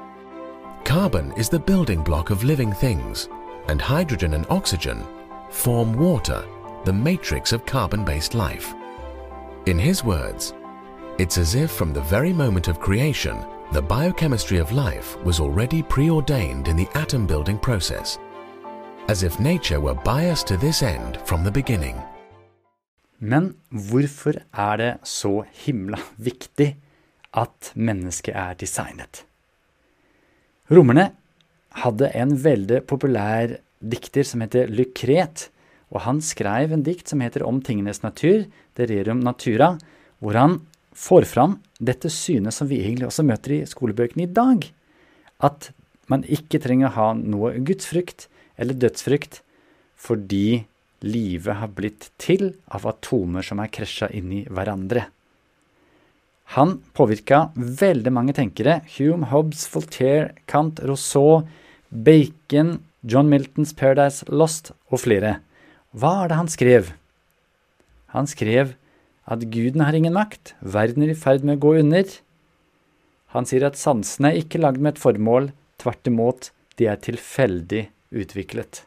Carbon 0.85 1.33
is 1.37 1.49
the 1.49 1.59
building 1.59 2.03
block 2.03 2.31
of 2.31 2.43
living 2.43 2.73
things, 2.73 3.29
and 3.69 3.81
hydrogen 3.81 4.35
and 4.35 4.47
oxygen 4.49 5.07
form 5.51 5.93
water, 5.93 6.45
the 6.85 6.93
matrix 6.93 7.53
of 7.53 7.67
carbon-based 7.67 8.35
life. 8.35 8.75
In 9.67 9.79
his 9.79 10.03
words, 10.03 10.55
it's 11.19 11.37
as 11.37 11.55
if 11.55 11.71
from 11.71 11.93
the 11.93 12.01
very 12.01 12.33
moment 12.33 12.67
of 12.67 12.81
creation, 12.81 13.45
The 13.73 13.81
biochemistry 13.81 14.59
of 14.59 14.73
life 14.73 15.17
was 15.23 15.39
already 15.39 15.81
preordained 15.81 16.67
in 16.67 16.75
the 16.75 16.89
atom 16.95 17.25
building 17.25 17.57
process, 17.57 18.19
as 19.07 19.23
if 19.23 19.39
nature 19.39 19.79
were 19.79 19.95
biased 19.95 20.49
to 20.49 20.57
this 20.57 20.83
end 20.83 21.21
from 21.25 21.45
the 21.45 21.53
beginning. 21.53 22.03
Men 23.21 23.53
hvorfor 23.69 24.41
er 24.57 24.81
det 24.81 24.93
så 25.05 25.43
himla 25.65 26.01
viktig 26.17 26.73
at 27.37 27.73
mennesket 27.77 28.35
er 28.35 28.57
designet? 28.59 29.25
Romerne 30.73 31.11
hadde 31.85 32.09
en 32.17 32.33
veldig 32.41 32.81
populær 32.89 33.59
dikter 33.81 34.25
som 34.27 34.41
heter 34.45 34.73
Lykret, 34.73 35.49
og 35.91 36.05
han 36.07 36.21
skrev 36.25 36.73
en 36.73 36.85
dikt 36.87 37.11
som 37.11 37.21
heter 37.21 37.45
Om 37.45 37.61
tingenes 37.67 38.03
natur, 38.03 38.47
Dererum 38.79 39.21
natura, 39.25 39.75
hvor 40.21 40.39
han 40.39 40.61
får 40.97 41.27
fram 41.29 41.59
dette 41.81 42.11
synet 42.13 42.55
som 42.55 42.69
vi 42.71 42.81
egentlig 42.83 43.09
også 43.09 43.25
møter 43.27 43.57
i 43.59 43.67
skolebøkene 43.69 44.27
i 44.27 44.33
dag. 44.33 44.65
At 45.43 45.71
man 46.11 46.25
ikke 46.25 46.61
trenger 46.63 46.91
å 46.91 46.97
ha 46.97 47.09
noe 47.19 47.55
gudsfrykt 47.65 48.29
eller 48.61 48.79
dødsfrykt 48.79 49.43
fordi 50.01 50.65
livet 51.05 51.61
har 51.61 51.73
blitt 51.75 52.11
til 52.21 52.53
av 52.69 52.87
atomer 52.89 53.45
som 53.47 53.61
er 53.63 53.73
krasja 53.73 54.11
inn 54.13 54.33
i 54.33 54.45
hverandre. 54.49 55.07
Han 56.57 56.81
påvirka 56.99 57.51
veldig 57.55 58.11
mange 58.13 58.35
tenkere. 58.35 58.81
Hume, 58.97 59.29
Hobbes, 59.31 59.69
Voltaire, 59.71 60.33
Kant, 60.51 60.83
Rousseau, 60.83 61.45
Bacon, 61.91 62.81
John 63.07 63.31
Miltons 63.31 63.73
Paradise 63.77 64.27
Lost 64.29 64.73
og 64.91 65.05
flere. 65.05 65.39
Hva 65.95 66.25
er 66.25 66.31
det 66.31 66.41
han 66.41 66.51
skrev? 66.51 66.91
Han 68.15 68.27
skrev 68.31 68.75
at 69.31 69.47
guden 69.55 69.85
har 69.85 69.95
ingen 69.95 70.17
makt, 70.17 70.57
verden 70.61 71.05
er 71.07 71.13
i 71.13 71.19
ferd 71.19 71.47
med 71.47 71.61
å 71.61 71.63
gå 71.63 71.77
under. 71.85 72.09
Han 73.31 73.47
sier 73.47 73.69
at 73.69 73.79
sansene 73.79 74.33
er 74.33 74.41
ikke 74.43 74.59
lagd 74.59 74.83
med 74.83 74.97
et 74.97 75.03
formål, 75.03 75.53
tvert 75.79 76.11
imot, 76.11 76.51
de 76.79 76.89
er 76.91 76.99
tilfeldig 76.99 77.85
utviklet. 78.11 78.83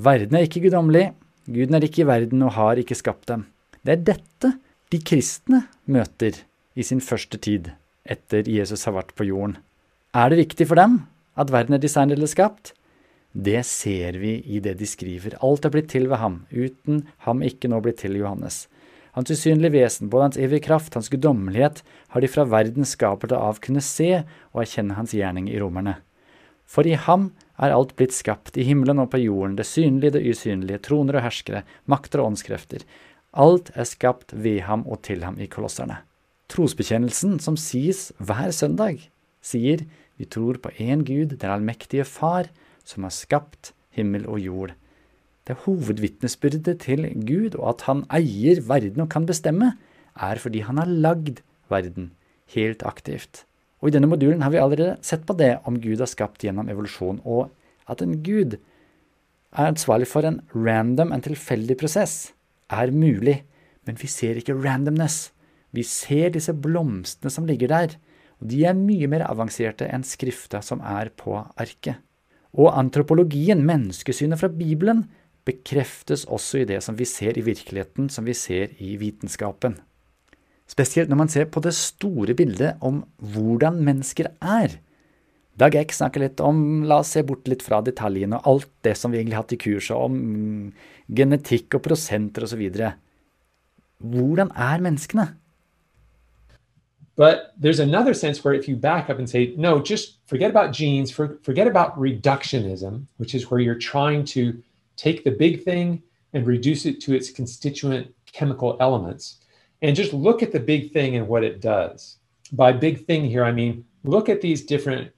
Verden 0.00 0.38
er 0.38 0.48
ikke 0.48 0.62
guddommelig, 0.64 1.10
guden 1.46 1.78
er 1.78 1.86
ikke 1.86 2.04
i 2.04 2.08
verden 2.08 2.42
og 2.46 2.54
har 2.56 2.80
ikke 2.80 2.98
skapt 2.98 3.28
dem. 3.30 3.46
Det 3.82 3.96
er 3.96 4.04
dette 4.12 4.52
de 4.92 5.00
kristne 5.00 5.64
møter 5.90 6.42
i 6.76 6.84
sin 6.86 7.00
første 7.00 7.38
tid 7.40 7.72
etter 8.08 8.48
Jesus 8.50 8.84
har 8.88 8.96
vært 8.96 9.14
på 9.18 9.26
jorden. 9.28 9.56
Er 10.14 10.30
det 10.30 10.42
viktig 10.42 10.68
for 10.68 10.78
dem 10.78 11.02
at 11.38 11.52
verden 11.52 11.76
er 11.76 11.82
designet 11.82 12.18
eller 12.18 12.30
skapt? 12.30 12.74
Det 13.32 13.62
ser 13.64 14.18
vi 14.20 14.36
i 14.44 14.60
det 14.60 14.76
de 14.78 14.86
skriver. 14.86 15.38
Alt 15.40 15.64
er 15.64 15.72
blitt 15.72 15.88
til 15.94 16.10
ved 16.10 16.20
ham. 16.20 16.42
Uten 16.52 17.06
ham 17.24 17.40
ikke 17.42 17.70
nå 17.72 17.80
blitt 17.80 18.02
til 18.02 18.18
Johannes. 18.20 18.66
Hans 19.16 19.32
usynlige 19.32 19.72
vesen, 19.72 20.10
både 20.12 20.28
hans 20.28 20.40
evige 20.40 20.66
kraft, 20.68 20.94
hans 20.94 21.08
guddommelighet, 21.12 21.82
har 22.12 22.20
de 22.20 22.28
fra 22.28 22.44
verdens 22.48 22.94
skapelse 22.96 23.36
av 23.36 23.60
kunnet 23.64 23.84
se 23.84 24.10
og 24.52 24.62
erkjenne 24.64 24.96
hans 24.96 25.12
gjerning 25.16 25.50
i 25.52 25.60
romerne. 25.60 25.98
For 26.72 26.88
i 26.88 26.96
ham 26.96 27.30
er 27.60 27.74
alt 27.74 27.92
blitt 27.98 28.14
skapt, 28.16 28.56
i 28.56 28.64
himmelen 28.64 29.02
og 29.02 29.10
på 29.12 29.20
jorden, 29.20 29.58
det 29.58 29.68
synlige, 29.68 30.16
det 30.16 30.22
usynlige, 30.24 30.80
troner 30.86 31.18
og 31.18 31.26
herskere, 31.26 31.64
makter 31.84 32.22
og 32.22 32.32
åndskrefter. 32.32 32.86
Alt 33.36 33.70
er 33.76 33.88
skapt 33.88 34.32
ved 34.32 34.62
ham 34.68 34.86
og 34.88 35.02
til 35.04 35.24
ham 35.26 35.36
i 35.40 35.48
kolosserne. 35.52 36.00
Trosbekjennelsen, 36.52 37.38
som 37.40 37.58
sies 37.60 38.10
hver 38.20 38.52
søndag, 38.56 39.04
sier 39.44 39.84
vi 40.20 40.28
tror 40.28 40.58
på 40.62 40.72
én 40.80 41.04
Gud, 41.04 41.36
den 41.36 41.52
allmektige 41.52 42.04
Far, 42.08 42.48
som 42.84 43.04
har 43.04 43.14
skapt 43.14 43.72
himmel 43.92 44.26
og 44.28 44.40
jord. 44.40 44.74
Det 45.48 45.58
hovedvitnesbyrdet 45.64 46.76
til 46.84 47.08
Gud, 47.26 47.56
og 47.58 47.72
at 47.74 47.86
han 47.88 48.04
eier 48.14 48.60
verden 48.64 49.04
og 49.04 49.10
kan 49.12 49.26
bestemme, 49.28 49.72
er 50.16 50.40
fordi 50.40 50.64
han 50.64 50.78
har 50.78 50.88
lagd 50.88 51.40
verden 51.72 52.12
helt 52.54 52.84
aktivt. 52.86 53.44
Og 53.82 53.90
I 53.90 53.96
denne 53.96 54.08
modulen 54.10 54.44
har 54.44 54.52
vi 54.54 54.60
allerede 54.62 54.96
sett 55.02 55.24
på 55.26 55.34
det 55.38 55.56
om 55.66 55.80
Gud 55.82 55.98
har 55.98 56.10
skapt 56.10 56.44
gjennom 56.46 56.70
evolusjon, 56.70 57.18
og 57.26 57.50
at 57.90 58.02
en 58.04 58.20
Gud 58.22 58.56
er 59.52 59.68
ansvarlig 59.68 60.06
for 60.08 60.24
en 60.24 60.38
random, 60.54 61.10
en 61.12 61.24
tilfeldig 61.24 61.76
prosess, 61.80 62.30
er 62.70 62.94
mulig, 62.94 63.42
men 63.84 63.98
vi 63.98 64.08
ser 64.08 64.38
ikke 64.38 64.56
randomness. 64.56 65.32
Vi 65.74 65.82
ser 65.84 66.30
disse 66.32 66.54
blomstene 66.54 67.32
som 67.32 67.48
ligger 67.48 67.72
der, 67.72 67.96
og 68.40 68.48
de 68.52 68.62
er 68.68 68.78
mye 68.78 69.10
mer 69.10 69.26
avanserte 69.26 69.88
enn 69.90 70.06
skrifta 70.06 70.62
som 70.64 70.80
er 70.84 71.10
på 71.18 71.34
arket. 71.60 71.98
Og 72.52 72.70
antropologien, 72.76 73.64
menneskesynet 73.64 74.40
fra 74.40 74.50
Bibelen, 74.52 75.06
bekreftes 75.48 76.26
også 76.30 76.62
i 76.62 76.66
det 76.68 76.82
som 76.84 76.98
vi 76.98 77.06
ser 77.08 77.38
i 77.38 77.44
virkeligheten, 77.44 78.10
som 78.12 78.28
vi 78.28 78.34
ser 78.36 78.74
i 78.78 78.94
vitenskapen. 79.00 79.80
Spesielt 80.72 81.10
når 81.12 81.20
man 81.20 81.30
ser 81.32 81.50
på 81.52 81.60
det 81.64 81.74
store 81.76 82.34
bildet 82.36 82.80
om 82.80 83.02
hvordan 83.34 83.82
mennesker 83.84 84.30
er. 84.40 84.78
Dag 85.60 85.76
X 85.76 85.98
snakker 86.00 86.22
litt 86.24 86.40
om 86.40 86.82
La 86.88 87.02
oss 87.02 87.12
se 87.12 87.20
bort 87.28 87.48
litt 87.50 87.62
fra 87.64 87.82
detaljene 87.84 88.38
og 88.40 88.48
alt 88.48 88.70
det 88.86 88.96
som 88.96 89.12
vi 89.12 89.20
egentlig 89.20 89.36
har 89.36 89.44
hatt 89.44 89.52
i 89.52 89.60
kurset 89.60 89.96
om 89.98 90.16
genetikk 91.12 91.76
og 91.76 91.84
prosenter 91.84 92.46
osv. 92.46 92.62
Hvordan 94.00 94.52
er 94.56 94.84
menneskene? 94.88 95.28
But 97.16 97.52
there's 97.60 97.78
another 97.78 98.14
sense 98.14 98.42
where 98.42 98.54
if 98.54 98.66
you 98.66 98.74
back 98.74 99.10
up 99.10 99.18
and 99.18 99.28
say, 99.28 99.54
no, 99.58 99.78
just 99.78 100.16
forget 100.26 100.50
about 100.50 100.72
genes, 100.72 101.12
for, 101.12 101.38
forget 101.42 101.66
about 101.66 101.94
reductionism, 101.98 103.06
which 103.18 103.34
is 103.34 103.50
where 103.50 103.60
you're 103.60 103.78
trying 103.78 104.24
to 104.24 104.54
take 104.96 105.22
the 105.22 105.30
big 105.30 105.62
thing 105.62 106.02
and 106.32 106.46
reduce 106.46 106.86
it 106.86 107.02
to 107.02 107.12
its 107.12 107.30
constituent 107.30 108.06
chemical 108.32 108.78
elements, 108.80 109.41
and 109.82 109.96
just 109.96 110.12
look 110.12 110.42
at 110.42 110.52
the 110.52 110.60
big 110.60 110.92
thing 110.92 111.16
and 111.16 111.28
what 111.28 111.44
it 111.44 111.60
does. 111.60 112.18
By 112.52 112.72
big 112.72 113.04
thing 113.06 113.24
here, 113.24 113.44
I 113.44 113.52
mean 113.52 113.84
look 114.04 114.28
at 114.28 114.40
these 114.40 114.64
different 114.64 115.10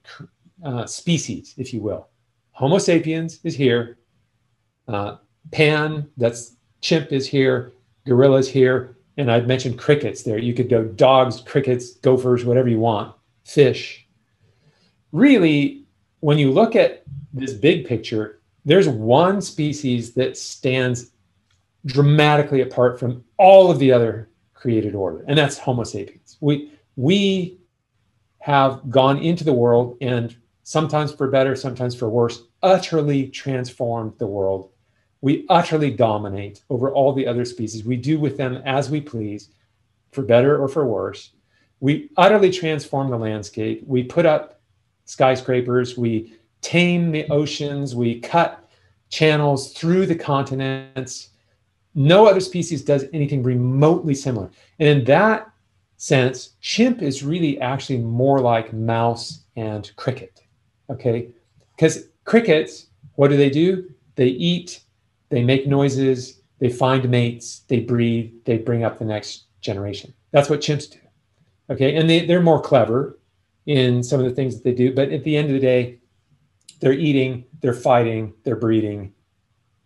uh, 0.64 0.86
species, 0.86 1.54
if 1.56 1.72
you 1.72 1.80
will. 1.80 2.08
Homo 2.52 2.78
sapiens 2.78 3.40
is 3.44 3.54
here. 3.54 3.98
Uh, 4.88 5.16
Pan, 5.50 6.08
that's 6.16 6.56
chimp, 6.80 7.12
is 7.12 7.26
here. 7.26 7.72
Gorillas 8.06 8.48
here. 8.48 8.96
And 9.16 9.30
I've 9.30 9.46
mentioned 9.46 9.78
crickets 9.78 10.22
there. 10.22 10.38
You 10.38 10.54
could 10.54 10.68
go 10.68 10.84
dogs, 10.84 11.40
crickets, 11.40 11.94
gophers, 11.94 12.44
whatever 12.44 12.68
you 12.68 12.80
want, 12.80 13.14
fish. 13.44 14.06
Really, 15.12 15.84
when 16.20 16.38
you 16.38 16.50
look 16.50 16.74
at 16.74 17.04
this 17.32 17.52
big 17.52 17.86
picture, 17.86 18.40
there's 18.64 18.88
one 18.88 19.40
species 19.40 20.14
that 20.14 20.36
stands 20.36 21.10
dramatically 21.86 22.62
apart 22.62 22.98
from 22.98 23.22
all 23.36 23.70
of 23.70 23.78
the 23.78 23.92
other 23.92 24.28
created 24.64 24.94
order, 24.94 25.22
and 25.28 25.36
that's 25.36 25.58
Homo 25.58 25.84
sapiens. 25.84 26.38
We 26.40 26.72
we 26.96 27.58
have 28.38 28.88
gone 28.88 29.18
into 29.18 29.44
the 29.44 29.52
world 29.52 29.98
and 30.00 30.34
sometimes 30.62 31.12
for 31.12 31.28
better, 31.28 31.54
sometimes 31.54 31.94
for 31.94 32.08
worse, 32.08 32.44
utterly 32.62 33.28
transformed 33.28 34.14
the 34.16 34.26
world. 34.26 34.70
We 35.20 35.44
utterly 35.50 35.90
dominate 35.90 36.62
over 36.70 36.90
all 36.90 37.12
the 37.12 37.26
other 37.26 37.44
species. 37.44 37.84
We 37.84 37.98
do 37.98 38.18
with 38.18 38.38
them 38.38 38.62
as 38.64 38.88
we 38.88 39.02
please, 39.02 39.50
for 40.12 40.22
better 40.22 40.56
or 40.58 40.68
for 40.68 40.86
worse. 40.86 41.32
We 41.80 42.08
utterly 42.16 42.50
transform 42.50 43.10
the 43.10 43.18
landscape. 43.18 43.82
We 43.86 44.02
put 44.02 44.24
up 44.24 44.62
skyscrapers. 45.04 45.98
We 45.98 46.36
tame 46.62 47.12
the 47.12 47.28
oceans, 47.28 47.94
we 47.94 48.18
cut 48.18 48.66
channels 49.10 49.74
through 49.74 50.06
the 50.06 50.14
continents. 50.14 51.33
No 51.94 52.26
other 52.26 52.40
species 52.40 52.82
does 52.82 53.04
anything 53.12 53.42
remotely 53.42 54.14
similar. 54.14 54.50
And 54.78 54.88
in 54.88 55.04
that 55.04 55.50
sense, 55.96 56.56
chimp 56.60 57.02
is 57.02 57.22
really 57.22 57.60
actually 57.60 57.98
more 57.98 58.40
like 58.40 58.72
mouse 58.72 59.44
and 59.56 59.90
cricket. 59.96 60.40
Okay. 60.90 61.30
Because 61.76 62.08
crickets, 62.24 62.86
what 63.14 63.28
do 63.28 63.36
they 63.36 63.50
do? 63.50 63.90
They 64.16 64.28
eat, 64.28 64.80
they 65.28 65.42
make 65.42 65.66
noises, 65.66 66.40
they 66.58 66.68
find 66.68 67.08
mates, 67.08 67.60
they 67.68 67.80
breed, 67.80 68.44
they 68.44 68.58
bring 68.58 68.84
up 68.84 68.98
the 68.98 69.04
next 69.04 69.44
generation. 69.60 70.12
That's 70.30 70.50
what 70.50 70.60
chimps 70.60 70.90
do. 70.90 70.98
Okay. 71.70 71.96
And 71.96 72.10
they, 72.10 72.26
they're 72.26 72.42
more 72.42 72.60
clever 72.60 73.18
in 73.66 74.02
some 74.02 74.20
of 74.20 74.26
the 74.26 74.34
things 74.34 74.54
that 74.54 74.64
they 74.64 74.74
do. 74.74 74.94
But 74.94 75.10
at 75.10 75.24
the 75.24 75.36
end 75.36 75.48
of 75.48 75.54
the 75.54 75.60
day, 75.60 75.98
they're 76.80 76.92
eating, 76.92 77.44
they're 77.60 77.72
fighting, 77.72 78.34
they're 78.42 78.56
breeding, 78.56 79.14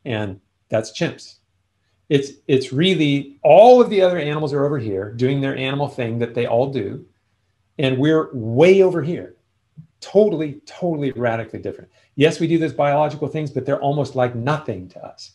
and 0.05 0.41
that's 0.69 0.91
chimps. 0.91 1.38
It's 2.09 2.33
it's 2.47 2.73
really 2.73 3.39
all 3.43 3.81
of 3.81 3.91
the 3.91 4.01
other 4.01 4.19
animals 4.19 4.53
are 4.53 4.65
over 4.65 4.79
here 4.79 5.13
doing 5.13 5.41
their 5.41 5.57
animal 5.57 5.89
thing 5.89 6.19
that 6.21 6.35
they 6.35 6.47
all 6.47 6.71
do, 6.71 7.05
and 7.79 7.99
we're 7.99 8.31
way 8.33 8.83
over 8.83 9.03
here. 9.03 9.35
Totally, 10.01 10.61
totally 10.65 11.11
radically 11.13 11.59
different. 11.59 11.91
Yes, 12.15 12.41
we 12.41 12.47
do 12.47 12.59
those 12.59 12.73
biological 12.73 13.29
things, 13.29 13.51
but 13.51 13.67
they're 13.67 13.81
almost 13.81 14.15
like 14.15 14.35
nothing 14.35 14.89
to 14.91 15.05
us. 15.05 15.33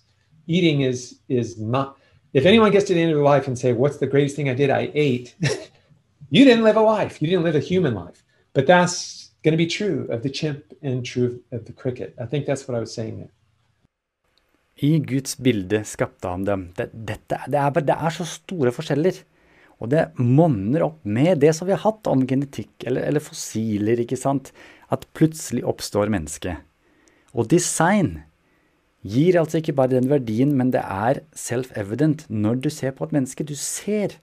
Eating 0.48 0.82
is 0.82 1.20
is 1.30 1.60
not 1.60 1.98
if 2.34 2.46
anyone 2.46 2.72
gets 2.72 2.86
to 2.86 2.94
the 2.94 3.01
end 3.01 3.12
of 3.12 3.18
their 3.18 3.24
life 3.24 3.48
and 3.48 3.58
say, 3.58 3.74
What's 3.74 3.98
the 3.98 4.08
greatest 4.08 4.36
thing 4.36 4.50
I 4.50 4.53
did? 4.53 4.70
I 4.70 4.92
ate, 4.94 5.36
you 6.30 6.44
didn't 6.44 6.63
live 6.63 6.75
a 6.75 6.82
life. 6.82 7.22
You 7.22 7.27
didn't 7.27 7.44
live 7.44 7.56
a 7.56 7.60
human 7.60 7.94
life. 7.94 8.24
But 8.53 8.68
that's 8.68 9.32
going 9.44 9.51
to 9.53 9.58
be 9.58 9.68
true 9.68 10.08
of 10.10 10.24
the 10.24 10.30
chimp 10.30 10.63
and 10.82 11.06
true 11.06 11.42
of 11.51 11.65
the 11.65 11.74
cricket. 11.74 12.15
I 12.20 12.25
think 12.25 12.46
that's 12.46 12.68
what 12.68 12.75
I 12.75 12.80
was 12.80 12.94
saying 12.94 13.20
there. 13.20 13.32
I 14.82 14.98
Guds 15.06 15.38
bilde 15.38 15.84
skapte 15.86 16.32
han 16.32 16.48
dem. 16.48 16.68
Det, 16.77 16.89
dette, 16.94 17.39
det, 17.48 17.60
er, 17.60 17.86
det 17.86 17.94
er 17.94 18.15
så 18.15 18.25
store 18.27 18.74
forskjeller. 18.74 19.22
Og 19.84 19.92
det 19.92 20.08
monner 20.18 20.86
opp 20.88 21.01
med 21.06 21.42
det 21.44 21.51
som 21.58 21.68
vi 21.68 21.75
har 21.75 21.84
hatt 21.84 22.08
om 22.10 22.24
genetikk, 22.27 22.72
eller, 22.88 23.03
eller 23.06 23.24
fossiler, 23.24 24.00
ikke 24.01 24.20
sant, 24.20 24.53
at 24.94 25.08
plutselig 25.18 25.65
oppstår 25.68 26.12
mennesket. 26.13 26.63
Og 27.34 27.50
design 27.51 28.22
gir 29.03 29.38
altså 29.39 29.60
ikke 29.60 29.75
bare 29.75 29.98
den 29.98 30.08
verdien, 30.12 30.53
men 30.56 30.72
det 30.74 30.84
er 30.84 31.24
self-evident 31.36 32.25
når 32.32 32.62
du 32.63 32.70
ser 32.72 32.96
på 32.96 33.08
et 33.08 33.18
menneske. 33.18 33.46
Du 33.46 33.56
ser 33.60 34.18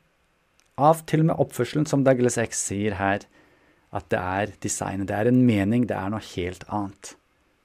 av 0.80 1.04
til 1.10 1.24
og 1.24 1.30
med 1.32 1.42
oppførselen, 1.44 1.86
som 1.86 2.06
Douglas 2.06 2.38
X 2.40 2.64
sier 2.70 2.96
her, 2.96 3.26
at 3.92 4.08
det 4.12 4.22
er 4.22 4.56
designet. 4.64 5.10
Det 5.10 5.18
er 5.18 5.28
en 5.28 5.44
mening, 5.44 5.84
det 5.90 5.98
er 5.98 6.12
noe 6.12 6.24
helt 6.32 6.64
annet. 6.72 7.14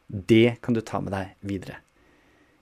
Det 0.09 0.57
kan 0.65 0.75
du 0.75 0.83
ta 0.85 0.99
med 1.01 1.15
deg 1.15 1.33
videre. 1.45 1.79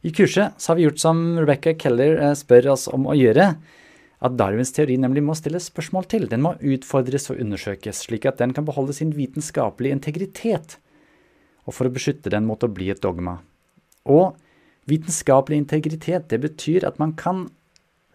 I 0.04 0.12
kurset 0.12 0.60
så 0.60 0.72
har 0.72 0.76
vi 0.78 0.84
gjort 0.84 1.00
som 1.00 1.20
Rebecca 1.40 1.72
Keller 1.80 2.18
eh, 2.20 2.36
spør 2.36 2.74
oss 2.74 2.90
om 2.92 3.08
å 3.08 3.16
gjøre, 3.16 3.54
at 4.24 4.36
Darwins 4.40 4.74
teori 4.76 4.98
nemlig 5.00 5.24
må 5.24 5.36
stilles 5.36 5.70
spørsmål 5.72 6.08
til. 6.12 6.26
Den 6.32 6.44
må 6.44 6.54
utfordres 6.60 7.30
og 7.32 7.40
undersøkes, 7.44 8.06
slik 8.06 8.28
at 8.28 8.40
den 8.40 8.52
kan 8.56 8.68
beholde 8.68 8.96
sin 8.96 9.14
vitenskapelige 9.16 9.96
integritet, 9.96 10.78
og 11.64 11.76
for 11.76 11.88
å 11.88 11.94
beskytte 11.96 12.32
den 12.32 12.48
mot 12.48 12.64
å 12.64 12.72
bli 12.72 12.90
et 12.92 13.04
dogma. 13.04 13.38
Og 14.04 14.36
vitenskapelig 14.92 15.62
integritet, 15.62 16.28
det 16.32 16.42
betyr 16.44 16.88
at 16.88 17.00
man 17.00 17.16
kan 17.20 17.46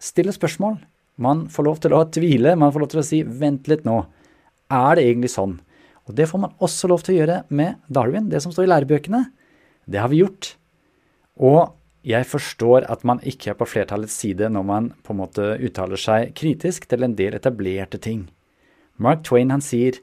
stille 0.01 0.33
spørsmål. 0.33 0.77
Man 1.17 1.47
får 1.49 1.65
lov 1.65 1.81
til 1.81 1.97
å 1.97 2.03
tvile, 2.05 2.53
man 2.53 2.73
får 2.73 2.85
lov 2.85 2.91
til 2.93 3.01
å 3.01 3.07
si 3.09 3.23
'vent 3.23 3.67
litt 3.67 3.83
nå', 3.83 4.05
er 4.69 4.95
det 4.95 5.03
egentlig 5.09 5.33
sånn? 5.33 5.59
Og 6.05 6.15
det 6.15 6.29
får 6.29 6.39
man 6.39 6.53
også 6.61 6.87
lov 6.87 7.01
til 7.01 7.15
å 7.15 7.19
gjøre 7.19 7.43
med 7.49 7.81
Darwin, 7.89 8.29
det 8.29 8.41
som 8.41 8.51
står 8.51 8.65
i 8.65 8.71
lærebøkene. 8.73 9.25
Det 9.89 9.99
har 9.99 10.09
vi 10.09 10.21
gjort. 10.21 10.55
Og 11.37 11.73
jeg 12.05 12.27
forstår 12.31 12.85
at 12.87 13.03
man 13.03 13.19
ikke 13.27 13.51
er 13.51 13.57
på 13.59 13.67
flertallets 13.67 14.15
side 14.21 14.47
når 14.49 14.63
man 14.63 14.91
på 15.03 15.13
en 15.13 15.19
måte 15.19 15.47
uttaler 15.59 15.99
seg 15.99 16.31
kritisk 16.37 16.87
til 16.87 17.03
en 17.03 17.15
del 17.17 17.35
etablerte 17.35 17.99
ting. 17.99 18.29
Mark 18.97 19.25
Twain 19.27 19.51
han 19.51 19.63
sier 19.63 19.99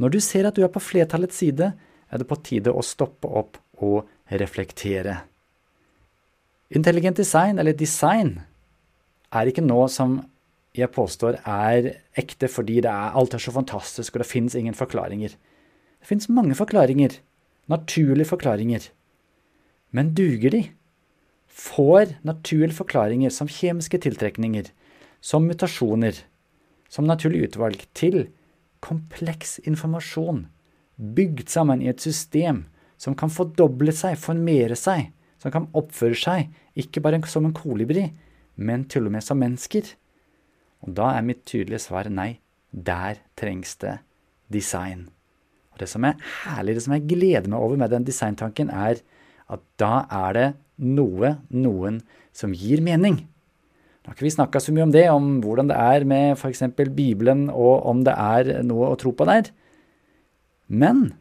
når 0.00 0.14
du 0.14 0.20
ser 0.24 0.48
at 0.48 0.56
du 0.56 0.64
er 0.64 0.72
på 0.72 0.82
flertallets 0.82 1.36
side, 1.38 1.70
er 2.10 2.18
det 2.18 2.26
på 2.26 2.40
tide 2.42 2.72
å 2.72 2.82
stoppe 2.82 3.28
opp 3.28 3.60
og 3.84 4.08
reflektere. 4.30 5.20
Intelligent 6.74 7.20
design, 7.20 7.60
eller 7.60 7.76
design, 7.76 8.40
er 9.30 9.50
ikke 9.50 9.62
noe 9.62 9.86
som 9.92 10.18
jeg 10.74 10.90
påstår 10.90 11.38
er 11.46 11.92
ekte 12.18 12.48
fordi 12.50 12.80
det 12.82 12.90
er, 12.90 13.14
alt 13.14 13.36
er 13.36 13.42
så 13.42 13.52
fantastisk 13.54 14.16
og 14.16 14.24
det 14.24 14.30
finnes 14.30 14.56
ingen 14.58 14.74
forklaringer. 14.74 15.36
Det 16.00 16.08
finnes 16.08 16.30
mange 16.32 16.56
forklaringer, 16.58 17.20
naturlige 17.70 18.32
forklaringer. 18.32 18.88
Men 19.94 20.10
duger 20.18 20.50
de? 20.50 20.64
Får 21.54 22.16
naturlige 22.26 22.80
forklaringer 22.80 23.30
som 23.30 23.50
kjemiske 23.50 24.00
tiltrekninger, 24.02 24.66
som 25.22 25.46
mutasjoner, 25.46 26.16
som 26.90 27.06
naturlig 27.06 27.48
utvalg, 27.48 27.84
til 27.94 28.26
kompleks 28.84 29.60
informasjon, 29.64 30.44
bygd 30.96 31.48
sammen 31.50 31.82
i 31.82 31.90
et 31.92 32.02
system 32.02 32.64
som 33.00 33.16
kan 33.18 33.32
fordoble 33.32 33.94
seg, 33.94 34.18
formere 34.20 34.76
seg, 34.78 35.12
som 35.42 35.54
kan 35.54 35.68
oppføre 35.76 36.18
seg, 36.18 36.50
ikke 36.74 37.02
bare 37.04 37.22
som 37.30 37.46
en 37.46 37.56
kolibri, 37.56 38.08
men 38.56 38.86
til 38.90 39.06
og 39.06 39.14
med 39.14 39.24
som 39.24 39.38
mennesker. 39.38 39.86
Og 40.84 40.94
da 40.98 41.14
er 41.14 41.26
mitt 41.26 41.44
tydelige 41.48 41.86
svar 41.86 42.10
nei. 42.10 42.38
Der 42.74 43.20
trengs 43.38 43.76
det 43.78 44.00
design. 44.50 45.06
Og 45.72 45.78
det 45.82 45.88
som 45.90 46.04
er 46.06 46.18
herlig, 46.42 46.74
det 46.76 46.84
som 46.86 46.94
jeg 46.96 47.06
gleder 47.10 47.46
meg 47.50 47.62
over 47.62 47.78
med 47.78 47.92
den 47.94 48.06
designtanken, 48.06 48.70
er 48.70 48.98
at 49.50 49.62
da 49.78 50.04
er 50.10 50.34
det 50.34 50.48
noe, 50.78 51.36
noen, 51.50 52.00
som 52.34 52.54
gir 52.56 52.82
mening. 52.84 53.20
Nå 54.04 54.10
har 54.10 54.16
ikke 54.18 54.26
vi 54.26 54.34
snakka 54.34 54.60
så 54.60 54.72
mye 54.74 54.84
om 54.84 54.94
det, 54.94 55.04
om 55.08 55.28
hvordan 55.44 55.70
det 55.70 55.76
er 55.80 56.04
med 56.08 56.34
f.eks. 56.36 56.64
Bibelen, 56.92 57.46
og 57.48 57.86
om 57.88 58.02
det 58.04 58.12
er 58.12 58.64
noe 58.66 58.90
å 58.92 58.98
tro 59.00 59.14
på 59.16 59.26
der. 59.28 59.48
Men 60.68 61.14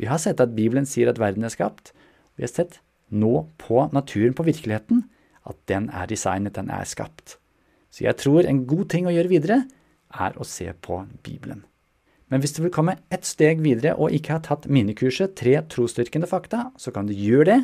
vi 0.00 0.08
har 0.10 0.20
sett 0.20 0.42
at 0.42 0.52
Bibelen 0.56 0.88
sier 0.88 1.08
at 1.08 1.20
verden 1.22 1.46
er 1.46 1.54
skapt. 1.54 1.94
Vi 2.36 2.44
har 2.44 2.52
sett 2.52 2.80
nå 3.12 3.46
på 3.60 3.86
naturen, 3.92 4.36
på 4.36 4.44
virkeligheten, 4.44 5.06
at 5.48 5.58
den 5.70 5.88
er 5.92 6.08
designet, 6.10 6.56
den 6.56 6.70
er 6.72 6.84
skapt. 6.88 7.38
Så 7.92 8.06
jeg 8.06 8.16
tror 8.20 8.46
en 8.48 8.64
god 8.68 8.88
ting 8.92 9.08
å 9.08 9.12
gjøre 9.12 9.32
videre 9.32 9.60
er 10.12 10.36
å 10.36 10.46
se 10.48 10.68
på 10.84 11.02
Bibelen. 11.24 11.64
Men 12.32 12.40
hvis 12.40 12.54
du 12.56 12.62
vil 12.64 12.72
komme 12.72 12.96
et 13.12 13.26
steg 13.28 13.60
videre 13.60 13.92
og 14.00 14.14
ikke 14.16 14.38
har 14.38 14.44
tatt 14.46 14.64
minikurset 14.72 15.34
Tre 15.36 15.58
trosstyrkende 15.68 16.28
fakta, 16.28 16.70
så 16.80 16.92
kan 16.94 17.08
du 17.08 17.12
gjøre 17.12 17.48
det 17.50 17.58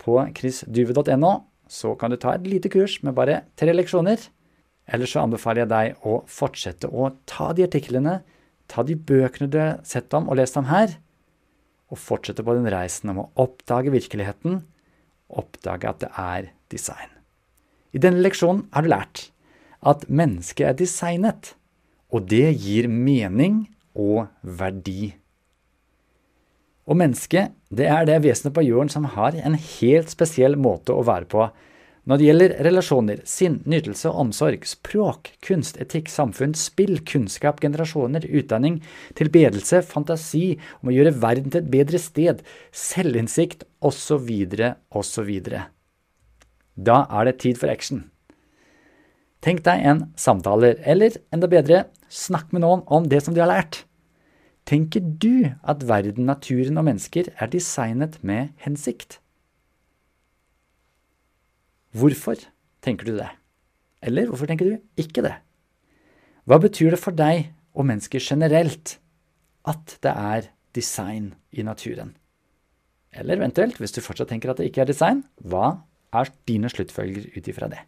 på 0.00 0.18
chrisduve.no 0.36 1.34
så 1.70 1.94
kan 1.98 2.12
du 2.12 2.18
ta 2.20 2.34
et 2.36 2.46
lite 2.46 2.70
kurs 2.72 2.98
med 3.02 3.16
bare 3.16 3.42
tre 3.58 3.72
leksjoner. 3.74 4.20
Eller 4.84 5.08
så 5.08 5.22
anbefaler 5.24 5.64
jeg 5.64 5.72
deg 5.72 6.04
å 6.04 6.18
fortsette 6.28 6.90
å 6.92 7.08
ta 7.28 7.52
de 7.56 7.64
artiklene, 7.64 8.18
ta 8.68 8.84
de 8.84 8.96
bøkene 8.96 9.48
du 9.48 9.58
har 9.60 9.80
sett 9.86 10.12
om 10.16 10.28
og 10.28 10.38
lest 10.40 10.58
om 10.60 10.68
her, 10.68 10.98
og 11.92 12.00
fortsette 12.00 12.44
på 12.44 12.56
den 12.56 12.68
reisen 12.72 13.12
om 13.12 13.22
å 13.22 13.28
oppdage 13.40 13.92
virkeligheten, 13.94 14.62
oppdage 15.28 15.88
at 15.88 16.02
det 16.04 16.10
er 16.20 16.50
design. 16.72 17.10
I 17.94 18.02
denne 18.02 18.22
leksjonen 18.24 18.66
har 18.74 18.84
du 18.84 18.90
lært 18.92 19.28
at 19.84 20.06
mennesket 20.08 20.68
er 20.68 20.78
designet, 20.78 21.54
og 22.12 22.28
det 22.30 22.54
gir 22.60 22.88
mening 22.88 23.64
og 23.94 24.26
verdi. 24.42 25.14
Og 26.84 26.98
mennesket, 27.00 27.54
det 27.72 27.86
er 27.88 28.04
det 28.08 28.20
vesenet 28.26 28.54
på 28.56 28.64
jorden 28.66 28.92
som 28.92 29.06
har 29.14 29.36
en 29.40 29.56
helt 29.56 30.12
spesiell 30.12 30.58
måte 30.60 30.92
å 30.92 31.06
være 31.06 31.30
på 31.30 31.48
når 32.04 32.20
det 32.20 32.26
gjelder 32.26 32.54
relasjoner, 32.66 33.20
sinn, 33.28 33.58
nytelse 33.68 34.10
og 34.10 34.26
omsorg, 34.26 34.64
språk, 34.68 35.30
kunst, 35.44 35.78
etikk, 35.80 36.10
samfunn, 36.12 36.52
spill, 36.58 36.98
kunnskap, 37.08 37.62
generasjoner, 37.64 38.26
utdanning, 38.28 38.80
tilbedelse, 39.16 39.80
fantasi, 39.88 40.58
om 40.82 40.92
å 40.92 40.96
gjøre 40.96 41.14
verden 41.22 41.54
til 41.54 41.62
et 41.62 41.70
bedre 41.72 42.00
sted, 42.02 42.42
selvinnsikt 42.76 43.64
osv., 43.80 44.28
osv. 44.92 45.32
Da 46.74 46.98
er 47.08 47.30
det 47.30 47.38
tid 47.40 47.60
for 47.60 47.72
action. 47.72 48.04
Tenk 49.44 49.64
deg 49.64 49.88
en 49.88 50.06
samtaler, 50.20 50.76
eller 50.84 51.16
enda 51.32 51.48
bedre, 51.48 51.86
snakk 52.12 52.52
med 52.52 52.64
noen 52.64 52.84
om 52.92 53.08
det 53.08 53.24
som 53.24 53.36
du 53.36 53.40
har 53.40 53.52
lært. 53.52 53.86
Tenker 54.64 55.04
du 55.04 55.52
at 55.60 55.84
verden, 55.84 56.24
naturen 56.24 56.80
og 56.80 56.86
mennesker 56.86 57.28
er 57.36 57.50
designet 57.52 58.16
med 58.24 58.54
hensikt? 58.64 59.18
Hvorfor 61.92 62.40
tenker 62.82 63.04
du 63.04 63.18
det? 63.18 63.28
Eller 64.02 64.30
hvorfor 64.30 64.48
tenker 64.48 64.70
du 64.70 65.00
ikke 65.00 65.22
det? 65.24 65.36
Hva 66.48 66.58
betyr 66.60 66.96
det 66.96 67.00
for 67.00 67.16
deg 67.16 67.52
og 67.76 67.88
mennesker 67.88 68.24
generelt 68.24 68.98
at 69.68 69.96
det 70.04 70.12
er 70.12 70.50
design 70.76 71.32
i 71.52 71.64
naturen? 71.64 72.16
Eller 73.14 73.38
eventuelt, 73.38 73.78
hvis 73.78 73.94
du 73.94 74.02
fortsatt 74.02 74.32
tenker 74.32 74.50
at 74.50 74.58
det 74.58 74.72
ikke 74.72 74.82
er 74.82 74.90
design, 74.90 75.22
hva 75.44 75.84
er 76.14 76.32
dine 76.48 76.72
sluttfølger 76.72 77.30
ut 77.36 77.48
ifra 77.52 77.68
det? 77.70 77.84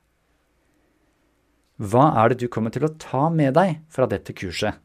Hva 1.77 2.09
er 2.23 2.33
det 2.33 2.45
du 2.45 2.49
kommer 2.53 2.73
til 2.73 2.87
å 2.87 2.95
ta 3.01 3.27
med 3.33 3.57
deg 3.57 3.81
fra 3.93 4.07
dette 4.09 4.37
kurset? 4.37 4.79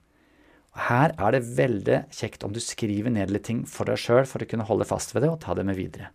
Her 0.72 1.12
er 1.20 1.36
det 1.36 1.44
veldig 1.58 1.98
kjekt 2.16 2.46
om 2.48 2.54
du 2.56 2.62
skriver 2.64 3.12
ned 3.12 3.32
litt 3.34 3.44
ting 3.50 3.66
for 3.68 3.90
deg 3.90 4.00
sjøl 4.00 4.24
for 4.30 4.44
å 4.44 4.48
kunne 4.48 4.68
holde 4.70 4.88
fast 4.88 5.12
ved 5.16 5.26
det 5.26 5.32
og 5.34 5.42
ta 5.44 5.56
det 5.58 5.66
med 5.68 5.76
videre. 5.76 6.14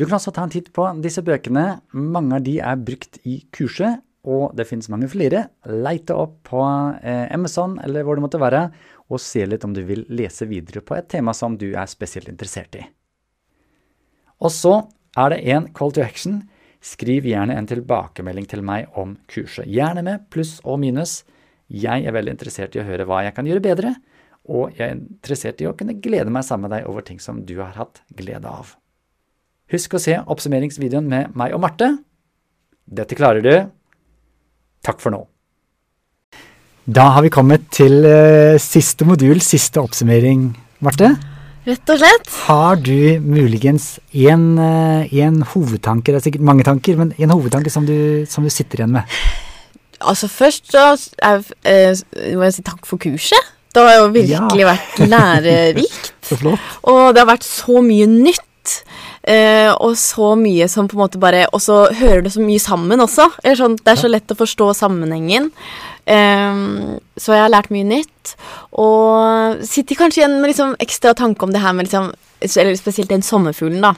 Du 0.00 0.06
kan 0.06 0.16
også 0.16 0.32
ta 0.32 0.46
en 0.46 0.52
titt 0.52 0.70
på 0.72 0.86
disse 1.04 1.20
bøkene. 1.24 1.82
Mange 1.92 2.38
av 2.38 2.46
de 2.46 2.56
er 2.64 2.80
brukt 2.80 3.18
i 3.28 3.42
kurset, 3.52 4.00
og 4.24 4.54
det 4.56 4.64
finnes 4.70 4.88
mange 4.88 5.10
flere. 5.12 5.44
Leite 5.68 6.16
opp 6.16 6.38
på 6.48 6.62
eh, 7.02 7.26
Amazon 7.34 7.76
eller 7.82 8.06
hvor 8.06 8.16
det 8.16 8.24
måtte 8.24 8.40
være, 8.40 8.64
og 9.12 9.20
se 9.20 9.44
litt 9.44 9.66
om 9.66 9.74
du 9.76 9.82
vil 9.84 10.06
lese 10.08 10.48
videre 10.48 10.80
på 10.80 10.96
et 10.96 11.10
tema 11.12 11.34
som 11.36 11.58
du 11.60 11.74
er 11.74 11.90
spesielt 11.90 12.30
interessert 12.32 12.78
i. 12.80 12.86
Og 14.42 14.54
så 14.54 14.78
er 15.18 15.34
det 15.34 15.42
en 15.52 15.68
call 15.76 15.92
to 15.92 16.02
action. 16.02 16.40
Skriv 16.82 17.28
gjerne 17.28 17.54
en 17.54 17.68
tilbakemelding 17.68 18.48
til 18.50 18.64
meg 18.66 18.88
om 18.98 19.18
kurset. 19.30 19.68
Gjerne 19.68 20.02
med 20.06 20.24
pluss 20.32 20.56
og 20.64 20.80
minus. 20.82 21.20
Jeg 21.72 22.04
er 22.04 22.12
veldig 22.12 22.34
interessert 22.34 22.74
i 22.76 22.82
å 22.82 22.84
høre 22.84 23.06
hva 23.08 23.22
jeg 23.24 23.32
kan 23.36 23.46
gjøre 23.48 23.64
bedre, 23.64 23.94
og 24.52 24.74
jeg 24.76 24.84
er 24.84 24.96
interessert 24.98 25.62
i 25.62 25.68
å 25.70 25.74
kunne 25.78 25.96
glede 26.02 26.32
meg 26.34 26.44
sammen 26.44 26.68
med 26.68 26.76
deg 26.76 26.88
over 26.90 27.04
ting 27.06 27.20
som 27.22 27.40
du 27.48 27.54
har 27.62 27.72
hatt 27.78 28.02
glede 28.18 28.50
av. 28.50 28.74
Husk 29.72 29.94
å 29.96 30.02
se 30.02 30.18
oppsummeringsvideoen 30.20 31.06
med 31.08 31.36
meg 31.38 31.54
og 31.56 31.62
Marte. 31.64 31.94
Dette 32.84 33.16
klarer 33.16 33.44
du. 33.44 33.54
Takk 34.84 35.00
for 35.00 35.14
nå. 35.14 35.22
Da 36.84 37.06
har 37.14 37.24
vi 37.24 37.30
kommet 37.32 37.68
til 37.72 38.02
uh, 38.04 38.58
siste 38.60 39.06
modul, 39.08 39.40
siste 39.40 39.80
oppsummering, 39.80 40.50
Marte. 40.84 41.14
Rett 41.62 41.92
og 41.94 42.02
slett. 42.02 42.28
Har 42.48 42.82
du 42.82 43.22
muligens 43.22 43.94
en, 44.10 44.48
uh, 44.58 45.06
en 45.06 45.40
hovedtanke, 45.54 46.10
det 46.10 46.18
er 46.18 46.26
sikkert 46.26 46.44
mange 46.50 46.66
tanker, 46.66 46.98
men 46.98 47.14
en 47.16 47.32
hovedtanke 47.32 47.72
som 47.72 47.86
du, 47.88 48.26
som 48.28 48.44
du 48.44 48.50
sitter 48.52 48.82
igjen 48.82 48.98
med? 48.98 49.16
Altså 50.04 50.28
Først 50.30 50.72
så 50.72 50.86
er, 51.22 51.42
eh, 51.64 51.92
må 52.36 52.46
jeg 52.48 52.58
si 52.58 52.64
takk 52.66 52.86
for 52.88 53.00
kurset. 53.02 53.52
Det 53.72 53.82
har 53.82 54.02
jo 54.02 54.08
virkelig 54.12 54.64
ja. 54.64 54.68
vært 54.68 54.98
lærerikt. 55.08 56.12
Og 56.90 57.14
det 57.14 57.22
har 57.22 57.30
vært 57.30 57.46
så 57.46 57.80
mye 57.84 58.08
nytt 58.10 58.74
eh, 59.28 59.70
og 59.72 59.96
så 59.98 60.32
mye 60.38 60.68
som 60.70 60.88
på 60.88 60.96
en 60.96 61.02
måte 61.02 61.20
bare 61.20 61.44
Og 61.52 61.60
så 61.60 61.86
hører 61.98 62.22
det 62.24 62.34
så 62.34 62.44
mye 62.44 62.62
sammen 62.62 63.00
også. 63.02 63.28
Sånn, 63.58 63.78
det 63.80 63.94
er 63.94 64.00
så 64.00 64.10
lett 64.12 64.32
å 64.32 64.38
forstå 64.38 64.72
sammenhengen. 64.82 65.50
Eh, 66.04 66.62
så 67.16 67.36
jeg 67.36 67.44
har 67.46 67.52
lært 67.52 67.72
mye 67.74 67.88
nytt. 67.88 68.34
Og 68.80 69.64
sitter 69.68 69.98
kanskje 69.98 70.22
igjen 70.22 70.38
med 70.40 70.52
liksom 70.52 70.76
ekstra 70.82 71.16
tanke 71.18 71.46
om 71.46 71.54
det 71.54 71.64
her 71.64 71.76
med 71.76 71.88
liksom 71.88 72.12
Eller 72.42 72.74
spesielt 72.74 73.10
den 73.12 73.22
sommerfuglen, 73.22 73.84
da. 73.84 73.94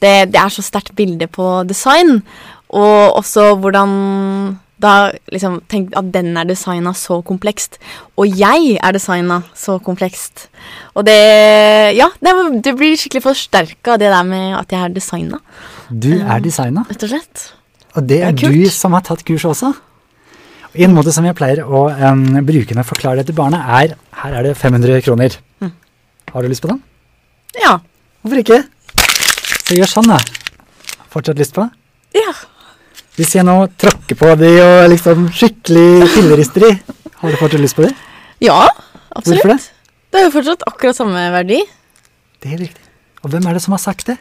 Det, 0.00 0.30
det 0.32 0.38
er 0.38 0.52
så 0.54 0.62
sterkt 0.62 0.94
bilde 0.96 1.26
på 1.26 1.64
design. 1.68 2.20
Og 2.70 3.18
også 3.18 3.56
hvordan 3.58 3.90
da 4.80 5.10
liksom 5.32 5.60
Tenk 5.70 5.92
at 5.98 6.08
den 6.14 6.32
er 6.38 6.48
designa 6.48 6.92
så 6.96 7.20
komplekst. 7.26 7.78
Og 8.18 8.30
jeg 8.40 8.78
er 8.80 8.96
designa 8.96 9.42
så 9.56 9.78
komplekst. 9.84 10.48
Og 10.94 11.06
det 11.08 11.18
Ja, 11.96 12.08
det, 12.22 12.34
det 12.64 12.76
blir 12.78 12.96
skikkelig 12.96 13.22
forsterka, 13.24 13.96
det 14.00 14.10
der 14.12 14.26
med 14.26 14.56
at 14.58 14.72
jeg 14.72 14.80
er 14.84 14.94
designa. 14.94 15.40
Du 15.90 16.12
er 16.20 16.40
designa, 16.40 16.84
Rett 16.88 17.02
og 17.06 17.12
slett. 17.14 17.46
og 17.94 18.08
det 18.08 18.22
er 18.22 18.32
Det 18.32 18.46
er 18.46 18.52
du 18.52 18.70
som 18.70 18.92
har 18.92 19.02
tatt 19.02 19.24
kurs 19.24 19.44
også. 19.44 19.72
Og 20.70 20.80
En 20.80 20.94
måte 20.94 21.12
som 21.12 21.24
jeg 21.26 21.34
pleier 21.34 21.64
å 21.66 21.88
um, 21.90 22.38
bruke 22.46 22.74
når 22.74 22.84
jeg 22.84 22.90
forklarer 22.92 23.16
det 23.16 23.26
til 23.26 23.34
barna, 23.34 23.64
er 23.80 23.96
her 24.22 24.34
er 24.38 24.42
det 24.42 24.56
500 24.56 25.02
kroner. 25.02 25.34
Mm. 25.60 25.72
Har 26.32 26.42
du 26.42 26.48
lyst 26.48 26.62
på 26.62 26.70
den? 26.70 26.82
Ja. 27.58 27.78
Hvorfor 28.22 28.38
ikke? 28.38 28.62
Så 29.66 29.74
gjør 29.74 29.90
sånn, 29.90 30.12
da. 30.12 30.20
Fortsatt 31.10 31.38
lyst 31.40 31.56
på? 31.56 31.64
Ja. 32.14 32.32
Hvis 33.18 33.34
jeg 33.36 33.44
nå 33.46 33.56
tråkker 33.80 34.18
på 34.18 34.34
de 34.40 34.50
og 34.62 34.88
liksom 34.92 35.26
skikkelig 35.34 36.08
fillerister 36.14 36.66
de, 36.68 36.72
har 37.20 37.32
du 37.34 37.38
fortsatt 37.40 37.62
lyst 37.62 37.76
på 37.78 37.84
de? 37.86 37.90
Ja, 38.44 38.62
absolutt. 39.10 39.42
Hvorfor 39.42 39.54
det? 39.56 39.60
Det 40.10 40.20
er 40.20 40.26
jo 40.26 40.34
fortsatt 40.34 40.62
akkurat 40.66 40.98
samme 40.98 41.24
verdi. 41.34 41.60
Det 42.40 42.54
er 42.54 42.62
riktig. 42.64 42.86
Og 43.20 43.32
hvem 43.34 43.48
er 43.50 43.56
det 43.56 43.62
som 43.64 43.74
har 43.76 43.82
sagt 43.82 44.08
det? 44.08 44.16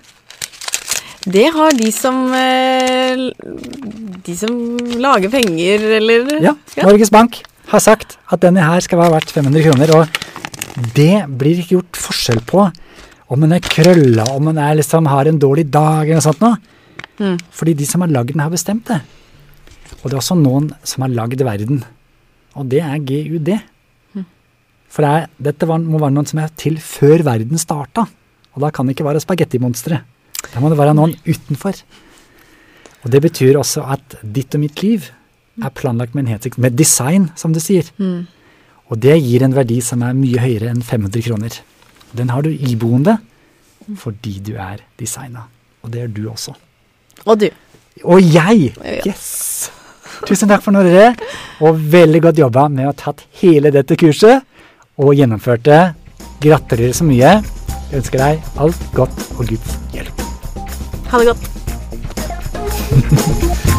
Det 1.29 1.45
har 1.51 1.75
de 1.75 1.89
som 1.91 2.29
eh, 2.31 3.25
De 4.23 4.35
som 4.39 4.53
lager 5.03 5.31
penger, 5.33 5.83
eller 5.99 6.29
Ja, 6.43 6.53
Norges 6.79 7.11
Bank 7.11 7.41
har 7.69 7.83
sagt 7.83 8.17
at 8.31 8.41
denne 8.41 8.63
her 8.65 8.81
skal 8.81 9.01
være 9.01 9.17
verdt 9.17 9.33
500 9.35 9.65
kroner, 9.67 9.91
og 9.99 10.93
det 10.95 11.25
blir 11.39 11.59
ikke 11.59 11.75
gjort 11.77 11.99
forskjell 11.99 12.39
på 12.49 12.63
om 13.29 13.43
den 13.43 13.53
er 13.53 13.61
krølla, 13.61 14.25
om 14.33 14.47
den 14.49 14.61
liksom 14.79 15.05
har 15.11 15.29
en 15.29 15.37
dårlig 15.41 15.67
dag 15.69 16.07
eller 16.07 16.17
noe 16.17 16.25
sånt 16.25 16.41
noe. 16.41 16.57
Mm. 17.19 17.37
Fordi 17.51 17.75
de 17.77 17.87
som 17.87 18.03
har 18.03 18.11
lagd 18.11 18.33
den, 18.33 18.43
har 18.43 18.53
bestemt 18.53 18.87
det. 18.89 19.01
Og 19.99 20.07
det 20.07 20.15
er 20.15 20.21
også 20.21 20.37
noen 20.39 20.69
som 20.87 21.03
har 21.05 21.11
lagd 21.11 21.41
verden, 21.43 21.83
og 22.55 22.69
det 22.71 22.81
er 22.85 23.03
GUD. 23.03 23.51
For 24.89 25.05
det 25.05 25.09
er, 25.09 25.27
dette 25.49 25.67
var, 25.69 25.81
må 25.85 25.99
være 26.01 26.15
noen 26.15 26.27
som 26.29 26.41
er 26.41 26.53
til 26.57 26.79
før 26.81 27.21
verden 27.27 27.61
starta, 27.61 28.07
og 28.55 28.63
da 28.63 28.71
kan 28.73 28.87
det 28.87 28.95
ikke 28.95 29.05
være 29.05 29.21
spagettimonstre. 29.21 29.99
Da 30.49 30.61
må 30.63 30.71
det 30.71 30.79
være 30.79 30.95
noen 30.97 31.13
utenfor. 31.27 31.77
Og 33.03 33.11
det 33.13 33.21
betyr 33.23 33.59
også 33.59 33.85
at 33.93 34.17
ditt 34.23 34.55
og 34.57 34.63
mitt 34.63 34.81
liv 34.83 35.05
er 35.59 35.75
planlagt 35.75 36.15
med 36.15 36.25
en 36.25 36.33
hensikt, 36.33 36.57
med 36.57 36.77
design, 36.79 37.29
som 37.39 37.53
du 37.53 37.61
sier. 37.63 37.87
Mm. 37.99 38.25
Og 38.89 38.97
det 39.03 39.19
gir 39.21 39.45
en 39.45 39.53
verdi 39.55 39.77
som 39.85 40.01
er 40.05 40.17
mye 40.17 40.41
høyere 40.41 40.71
enn 40.71 40.81
500 40.81 41.27
kroner. 41.27 41.59
Den 42.17 42.33
har 42.33 42.45
du 42.45 42.49
iboende 42.49 43.19
fordi 43.97 44.39
du 44.45 44.55
er 44.57 44.81
designa. 44.99 45.45
Og 45.83 45.93
det 45.93 46.03
er 46.03 46.11
du 46.13 46.25
også. 46.29 46.55
Og 47.25 47.39
du. 47.39 47.49
Og 48.03 48.21
jeg! 48.23 48.73
Yes! 49.07 49.71
Tusen 50.27 50.49
takk 50.51 50.63
for 50.63 50.75
nå, 50.75 50.83
dere. 50.83 51.13
Og 51.63 51.79
veldig 51.91 52.21
godt 52.27 52.41
jobba 52.41 52.67
med 52.71 52.87
å 52.87 52.91
ha 52.91 52.97
tatt 52.97 53.23
hele 53.41 53.71
dette 53.75 53.97
kurset 53.99 54.43
og 54.99 55.15
gjennomført 55.15 55.63
det. 55.67 55.81
Gratulerer 56.43 56.95
så 56.95 57.07
mye. 57.07 57.31
Jeg 57.89 58.01
ønsker 58.03 58.21
deg 58.21 58.61
alt 58.61 58.83
godt 58.95 59.17
og 59.37 59.43
Guds 59.49 59.79
hjelp. 59.95 60.23
Ha 61.09 61.23
det 61.23 61.27
godt. 61.31 61.43